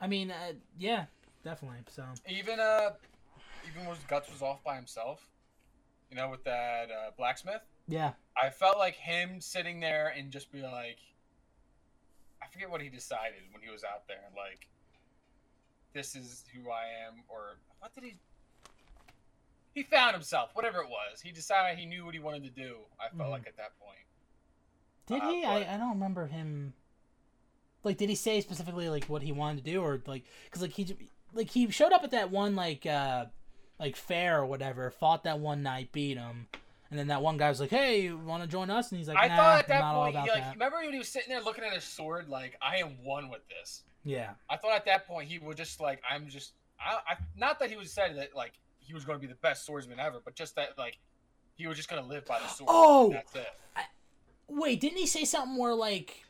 [0.00, 1.06] I mean, uh, yeah,
[1.42, 1.78] definitely.
[1.88, 2.90] So Even uh,
[3.68, 5.26] even when Guts was off by himself,
[6.08, 7.62] you know, with that uh, blacksmith.
[7.88, 8.12] Yeah.
[8.40, 10.98] I felt like him sitting there and just be like,
[12.42, 14.24] I forget what he decided when he was out there.
[14.36, 14.68] Like,
[15.92, 18.14] this is who I am, or what did he?
[19.74, 21.20] He found himself, whatever it was.
[21.20, 22.76] He decided he knew what he wanted to do.
[23.00, 23.32] I felt Mhm.
[23.32, 23.98] like at that point.
[25.06, 25.42] Did Uh, he?
[25.42, 26.74] but- I, I don't remember him.
[27.84, 30.72] Like, did he say specifically like what he wanted to do, or like, cause like
[30.72, 33.26] he, like he showed up at that one like uh
[33.78, 36.46] like fair or whatever, fought that one knight, beat him,
[36.92, 39.08] and then that one guy was like, "Hey, you want to join us?" And he's
[39.08, 41.30] like, I nah, thought at that point, he, like, that." remember when he was sitting
[41.30, 43.84] there looking at his sword, like, I am one with this.
[44.04, 47.58] Yeah, I thought at that point he would just like, I'm just, I, I not
[47.60, 50.20] that he was said that like he was going to be the best swordsman ever,
[50.22, 50.98] but just that like
[51.54, 52.68] he was just going to live by the sword.
[52.70, 53.12] Oh!
[53.12, 53.46] it.
[54.48, 56.24] wait, didn't he say something more like?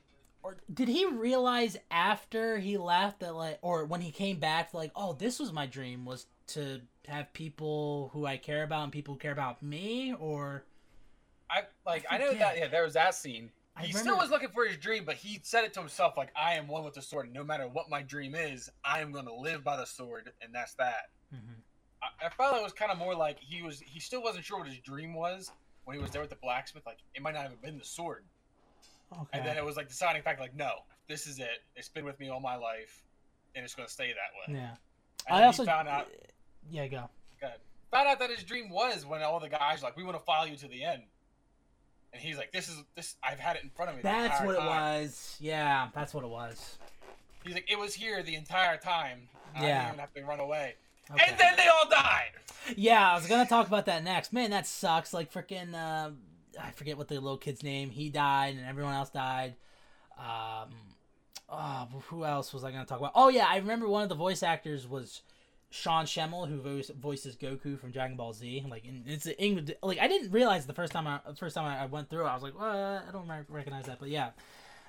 [0.45, 4.93] Or did he realize after he left that like, or when he came back, like,
[4.95, 9.15] oh, this was my dream was to have people who I care about and people
[9.15, 10.65] who care about me, or
[11.51, 13.51] I like, I I, know that yeah, there was that scene.
[13.77, 16.17] I He remember- still was looking for his dream, but he said it to himself
[16.17, 17.27] like, I am one with the sword.
[17.27, 20.31] and No matter what my dream is, I am going to live by the sword,
[20.43, 21.11] and that's that.
[21.35, 21.39] Mhm.
[22.03, 24.59] I, I felt it was kind of more like he was he still wasn't sure
[24.59, 25.51] what his dream was
[25.85, 26.85] when he was there with the blacksmith.
[26.87, 28.25] Like it might not have been the sword,
[29.13, 30.71] okay, and then it was like deciding fact like no,
[31.09, 31.63] this is it.
[31.77, 33.03] It's been with me all my life,
[33.55, 34.59] and it's going to stay that way.
[34.61, 34.75] yeah.
[35.29, 36.09] And I also he found out
[36.71, 37.09] yeah go.
[37.41, 37.51] good,
[37.91, 40.25] found out that his dream was when all the guys were like we want to
[40.25, 41.03] follow you to the end,
[42.13, 44.03] and he's like this is this I've had it in front of me.
[44.03, 45.37] That's what it was.
[45.41, 46.79] Yeah, that's what it was.
[47.45, 49.29] He's like it was here the entire time.
[49.55, 49.67] I Yeah.
[49.79, 50.75] didn't even have to run away,
[51.11, 51.25] Okay.
[51.29, 52.31] and then they all died.
[52.77, 54.33] Yeah, I was gonna talk about that next.
[54.33, 55.13] Man, that sucks.
[55.13, 56.11] Like freaking, uh,
[56.61, 57.91] I forget what the little kid's name.
[57.91, 59.57] He died, and everyone else died.
[60.17, 60.71] Um,
[61.49, 63.13] oh, who else was I gonna talk about?
[63.17, 65.23] Oh yeah, I remember one of the voice actors was
[65.73, 68.67] Sean Schemmel, who voice, voices Goku from Dragon Ball Z.
[68.69, 69.75] Like, it's an English.
[69.83, 72.43] Like, I didn't realize the first time I first time I went through, I was
[72.43, 72.67] like, what?
[72.67, 73.99] I don't rec- recognize that.
[73.99, 74.31] But yeah.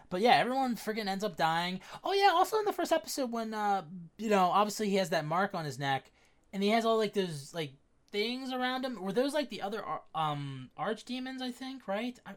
[0.09, 1.79] But yeah, everyone freaking ends up dying.
[2.03, 3.83] Oh yeah, also in the first episode when uh
[4.17, 6.11] you know, obviously he has that mark on his neck
[6.51, 7.71] and he has all like those like
[8.11, 9.01] things around him.
[9.01, 9.81] Were those like the other
[10.13, 11.41] um arch demons?
[11.41, 12.19] I think right.
[12.25, 12.33] I,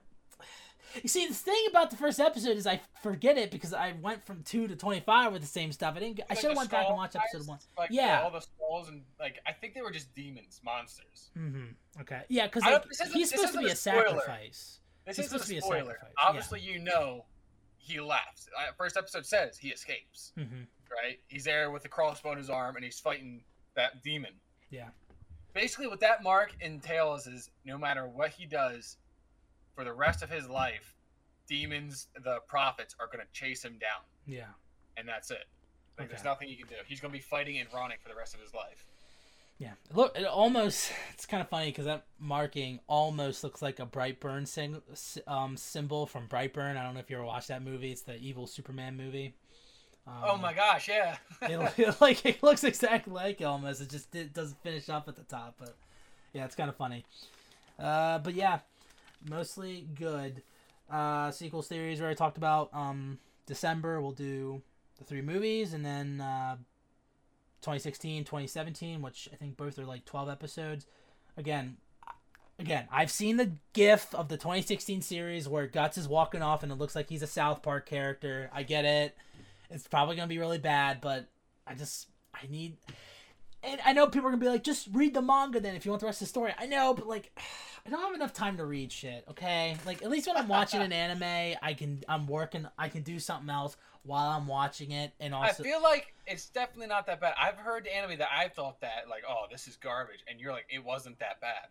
[1.03, 4.25] you see, the thing about the first episode is I forget it because I went
[4.25, 5.95] from two to twenty five with the same stuff.
[5.97, 6.21] I didn't.
[6.31, 7.59] I should have went back and watched episode one.
[7.79, 8.23] Like Yeah.
[8.23, 11.31] all the skulls and like I think they were just demons, monsters.
[11.39, 12.01] Mm-hmm.
[12.03, 12.23] Okay.
[12.29, 14.81] Yeah, because like, don't- this isn't- he's supposed to be a a sacrifice.
[15.07, 15.79] This a supposed to be a spoiler.
[15.93, 16.29] sacrifice, yeah.
[16.29, 17.25] Obviously, you know
[17.79, 17.99] he.
[18.01, 18.17] Uh,
[18.77, 20.33] First episode says he escapes.
[20.37, 20.63] Mm-hmm.
[20.91, 21.19] Right?
[21.29, 23.43] He's there with the crossbow in his arm, and he's fighting
[23.75, 24.33] that demon.
[24.71, 24.89] Yeah.
[25.53, 28.97] Basically, what that mark entails is no matter what he does
[29.77, 30.97] for the rest of his life,
[31.47, 34.47] demons, the prophets, are going to chase him down, Yeah.
[34.97, 35.45] and that's it.
[35.99, 36.75] Like, There's nothing he can do.
[36.87, 38.87] He's going to be fighting running for the rest of his life.
[39.59, 43.87] Yeah, look, it almost it's kind of funny because that marking almost looks like a
[43.87, 44.83] Brightburn sing,
[45.27, 46.77] um, symbol from Brightburn.
[46.77, 47.91] I don't know if you ever watched that movie.
[47.91, 49.35] It's the evil Superman movie.
[50.07, 51.17] Um, oh my gosh, yeah.
[51.41, 53.81] it, it, like it looks exactly like it almost.
[53.81, 55.75] It just it doesn't finish up at the top, but
[56.35, 57.07] yeah, it's kind of funny.
[57.79, 58.59] Uh, but yeah,
[59.29, 60.43] mostly good.
[60.91, 62.71] Uh, sequel series where I talked about.
[62.73, 64.63] Um, December we'll do
[64.99, 66.57] the three movies, and then uh,
[67.61, 70.87] 2016, 2017, which I think both are like 12 episodes.
[71.37, 71.77] Again,
[72.59, 76.73] again, I've seen the GIF of the 2016 series where Guts is walking off and
[76.73, 78.51] it looks like he's a South Park character.
[78.53, 79.17] I get it.
[79.71, 81.27] It's probably gonna be really bad, but
[81.67, 82.77] I just I need.
[83.63, 85.91] And I know people are gonna be like, just read the manga then if you
[85.91, 86.53] want the rest of the story.
[86.59, 87.33] I know, but like,
[87.87, 89.25] I don't have enough time to read shit.
[89.31, 93.03] Okay, like at least when I'm watching an anime, I can I'm working, I can
[93.03, 97.07] do something else while I'm watching it, and also I feel like it's definitely not
[97.07, 97.35] that bad.
[97.41, 100.67] I've heard anime that I thought that like, oh, this is garbage, and you're like,
[100.69, 101.69] it wasn't that bad.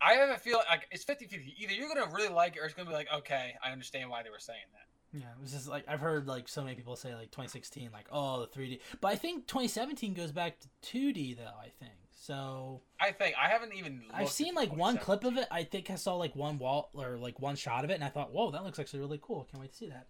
[0.00, 1.54] I have a feeling like it's 50-50.
[1.58, 4.22] Either you're gonna really like it, or it's gonna be like, okay, I understand why
[4.22, 4.89] they were saying that.
[5.12, 8.06] Yeah, it was just like I've heard like so many people say like 2016, like
[8.12, 11.44] oh the 3D, but I think 2017 goes back to 2D though.
[11.44, 12.82] I think so.
[13.00, 14.02] I think I haven't even.
[14.12, 15.48] I've seen like one clip of it.
[15.50, 18.08] I think I saw like one wall or like one shot of it, and I
[18.08, 19.48] thought, whoa, that looks actually really cool.
[19.50, 20.06] Can't wait to see that.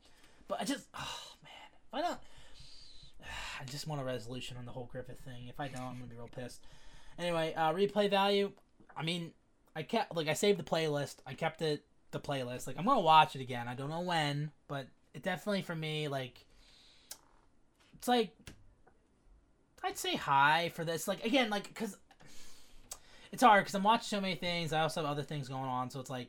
[0.49, 2.19] But I just, oh man, if I don't,
[3.61, 5.47] I just want a resolution on the whole Griffith thing.
[5.49, 6.67] If I don't, I'm gonna be real pissed.
[7.19, 8.53] Anyway, uh, replay value.
[8.97, 9.33] I mean,
[9.77, 11.17] I kept like I saved the playlist.
[11.27, 12.67] I kept it the playlist.
[12.67, 13.69] Like I'm gonna watch it again.
[13.69, 16.45] I don't know when, but it definitely for me like
[17.95, 18.31] it's like
[19.83, 21.09] I'd say high for this.
[21.09, 21.97] Like again, like because
[23.33, 24.73] it's hard because I'm watching so many things.
[24.73, 26.29] I also have other things going on, so it's like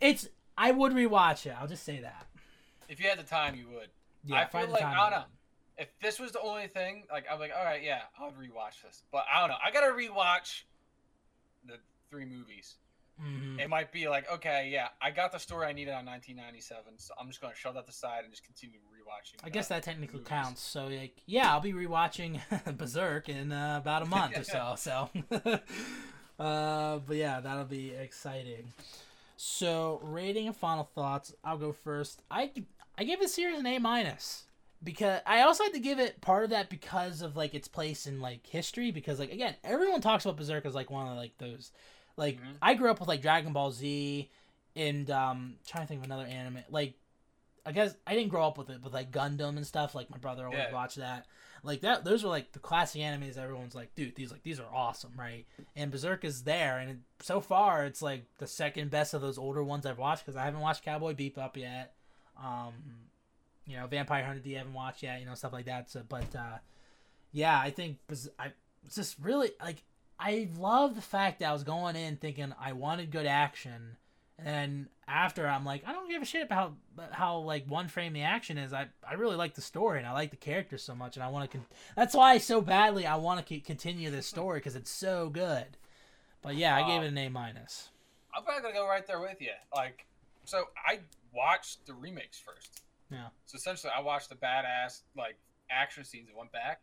[0.00, 0.28] it's.
[0.56, 1.54] I would rewatch it.
[1.58, 2.26] I'll just say that.
[2.88, 3.88] If you had the time, you would.
[4.24, 5.24] Yeah, I feel like I don't know.
[5.76, 9.04] If this was the only thing, like I'm like, all right, yeah, I'll rewatch this.
[9.12, 9.56] But I don't know.
[9.64, 10.62] I gotta rewatch
[11.66, 11.74] the
[12.10, 12.74] three movies.
[13.20, 13.60] Mhm.
[13.60, 17.14] It might be like, okay, yeah, I got the story I needed on 1997, so
[17.20, 19.40] I'm just gonna shove that aside and just continue rewatching.
[19.44, 20.28] I guess that technically movies.
[20.28, 20.62] counts.
[20.62, 22.40] So like, yeah, I'll be rewatching
[22.78, 24.74] Berserk in uh, about a month or so.
[24.76, 25.10] So,
[26.38, 28.72] uh, but yeah, that'll be exciting.
[29.36, 31.34] So rating and final thoughts.
[31.44, 32.22] I'll go first.
[32.30, 32.50] I
[32.96, 34.44] I gave the series an A minus.
[34.82, 38.06] because I also had to give it part of that because of like its place
[38.06, 41.36] in like history because like again everyone talks about Berserk as like one of like
[41.38, 41.70] those
[42.18, 42.56] like Mhm.
[42.60, 44.30] I grew up with like Dragon Ball Z
[44.76, 46.94] and um trying to think of another anime like
[47.64, 50.18] I guess I didn't grow up with it but like Gundam and stuff like my
[50.18, 50.72] brother always Yeah.
[50.72, 51.26] watched that
[51.62, 54.72] like that those were like the classic animes everyone's like dude these like these are
[54.72, 59.12] awesome right and Berserk is there and it, so far it's like the second best
[59.14, 61.94] of those older ones I've watched because I haven't watched Cowboy Bebop yet
[62.42, 62.74] um
[63.66, 66.02] you know Vampire Hunter D I haven't watched yet you know stuff like that so
[66.08, 66.58] but uh
[67.32, 67.98] yeah I think
[68.38, 68.52] I
[68.86, 69.82] it's just really like
[70.20, 73.96] I love the fact that I was going in thinking I wanted good action
[74.38, 76.74] and then after I'm like I don't give a shit about
[77.10, 80.12] how like one frame the action is I I really like the story and I
[80.12, 81.66] like the characters so much and I want to con-
[81.96, 85.76] that's why so badly I want to continue this story because it's so good
[86.42, 87.90] but yeah I gave it um, an A minus
[88.38, 89.50] I'm probably gonna go right there with you.
[89.74, 90.06] Like,
[90.44, 91.00] so I
[91.34, 92.82] watched the remakes first.
[93.10, 93.28] Yeah.
[93.46, 95.36] So essentially, I watched the badass like
[95.70, 96.80] action scenes and went back.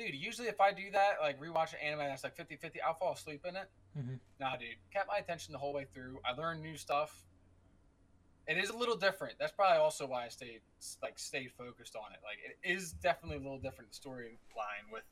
[0.00, 3.12] Dude, usually if I do that, like rewatch an anime that's like 50-50, I'll fall
[3.12, 3.68] asleep in it.
[3.98, 4.18] Mhm.
[4.38, 6.20] Nah, dude, kept my attention the whole way through.
[6.24, 7.24] I learned new stuff.
[8.46, 9.34] It is a little different.
[9.38, 10.60] That's probably also why I stayed
[11.02, 12.20] like stayed focused on it.
[12.24, 15.02] Like it is definitely a little different the storyline with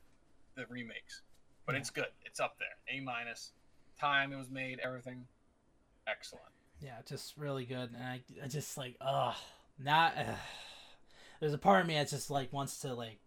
[0.55, 1.21] the remakes,
[1.67, 1.79] but Yeah.
[1.81, 2.07] it's good.
[2.25, 2.75] It's up there.
[2.89, 3.51] A minus.
[3.99, 5.27] Time it was made, everything,
[6.07, 6.45] excellent.
[6.81, 9.35] yeah just really good and I, I just like ugh
[9.77, 10.37] not ugh.
[11.41, 13.19] there's a part of me that just like wants to like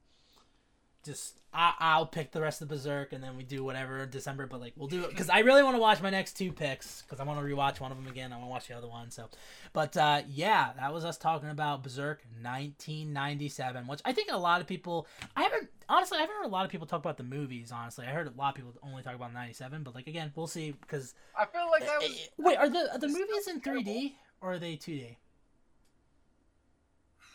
[1.03, 4.46] just I, I'll pick the rest of Berserk and then we do whatever in December
[4.46, 5.11] but like we'll do it.
[5.11, 7.80] Because I really want to watch my next two picks because I want to rewatch
[7.80, 9.28] one of them again I want to watch the other one so.
[9.72, 14.61] But uh, yeah that was us talking about Berserk 1997 which I think a lot
[14.61, 17.24] of people I haven't honestly I haven't heard a lot of people talk about the
[17.24, 18.07] movies honestly.
[18.07, 20.72] I heard a lot of people only talk about 97 but like again we'll see
[20.80, 24.53] because I feel like that was Wait, are the are the movies in 3D or
[24.55, 25.16] are they 2D?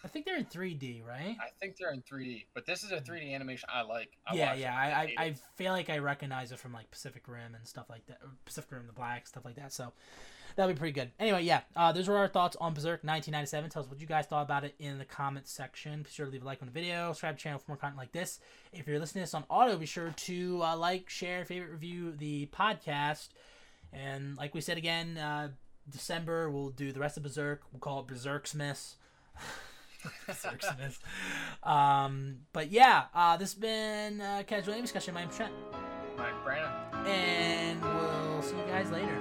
[0.07, 1.35] I think they're in 3D, right?
[1.37, 4.11] I think they're in 3D, but this is a 3D animation I like.
[4.25, 4.73] I yeah, yeah.
[4.73, 8.05] I, I, I feel like I recognize it from like Pacific Rim and stuff like
[8.05, 8.19] that.
[8.45, 9.73] Pacific Rim the Black, stuff like that.
[9.73, 9.91] So
[10.55, 11.11] that'll be pretty good.
[11.19, 11.59] Anyway, yeah.
[11.75, 13.69] Uh, those were our thoughts on Berserk 1997.
[13.69, 16.03] Tell us what you guys thought about it in the comments section.
[16.03, 17.09] Be sure to leave a like on the video.
[17.09, 18.39] Subscribe to the channel for more content like this.
[18.71, 22.13] If you're listening to this on audio, be sure to uh, like, share, favorite, review
[22.17, 23.27] the podcast.
[23.91, 25.49] And like we said again, uh,
[25.89, 27.63] December we'll do the rest of Berserk.
[27.73, 28.95] We'll call it Berserksmas.
[31.63, 35.13] Um, but yeah, uh, this has been uh, Casual Game Discussion.
[35.13, 35.53] My name's Trent,
[36.17, 36.71] Mike Brandon.
[37.05, 39.19] and we'll see you guys later.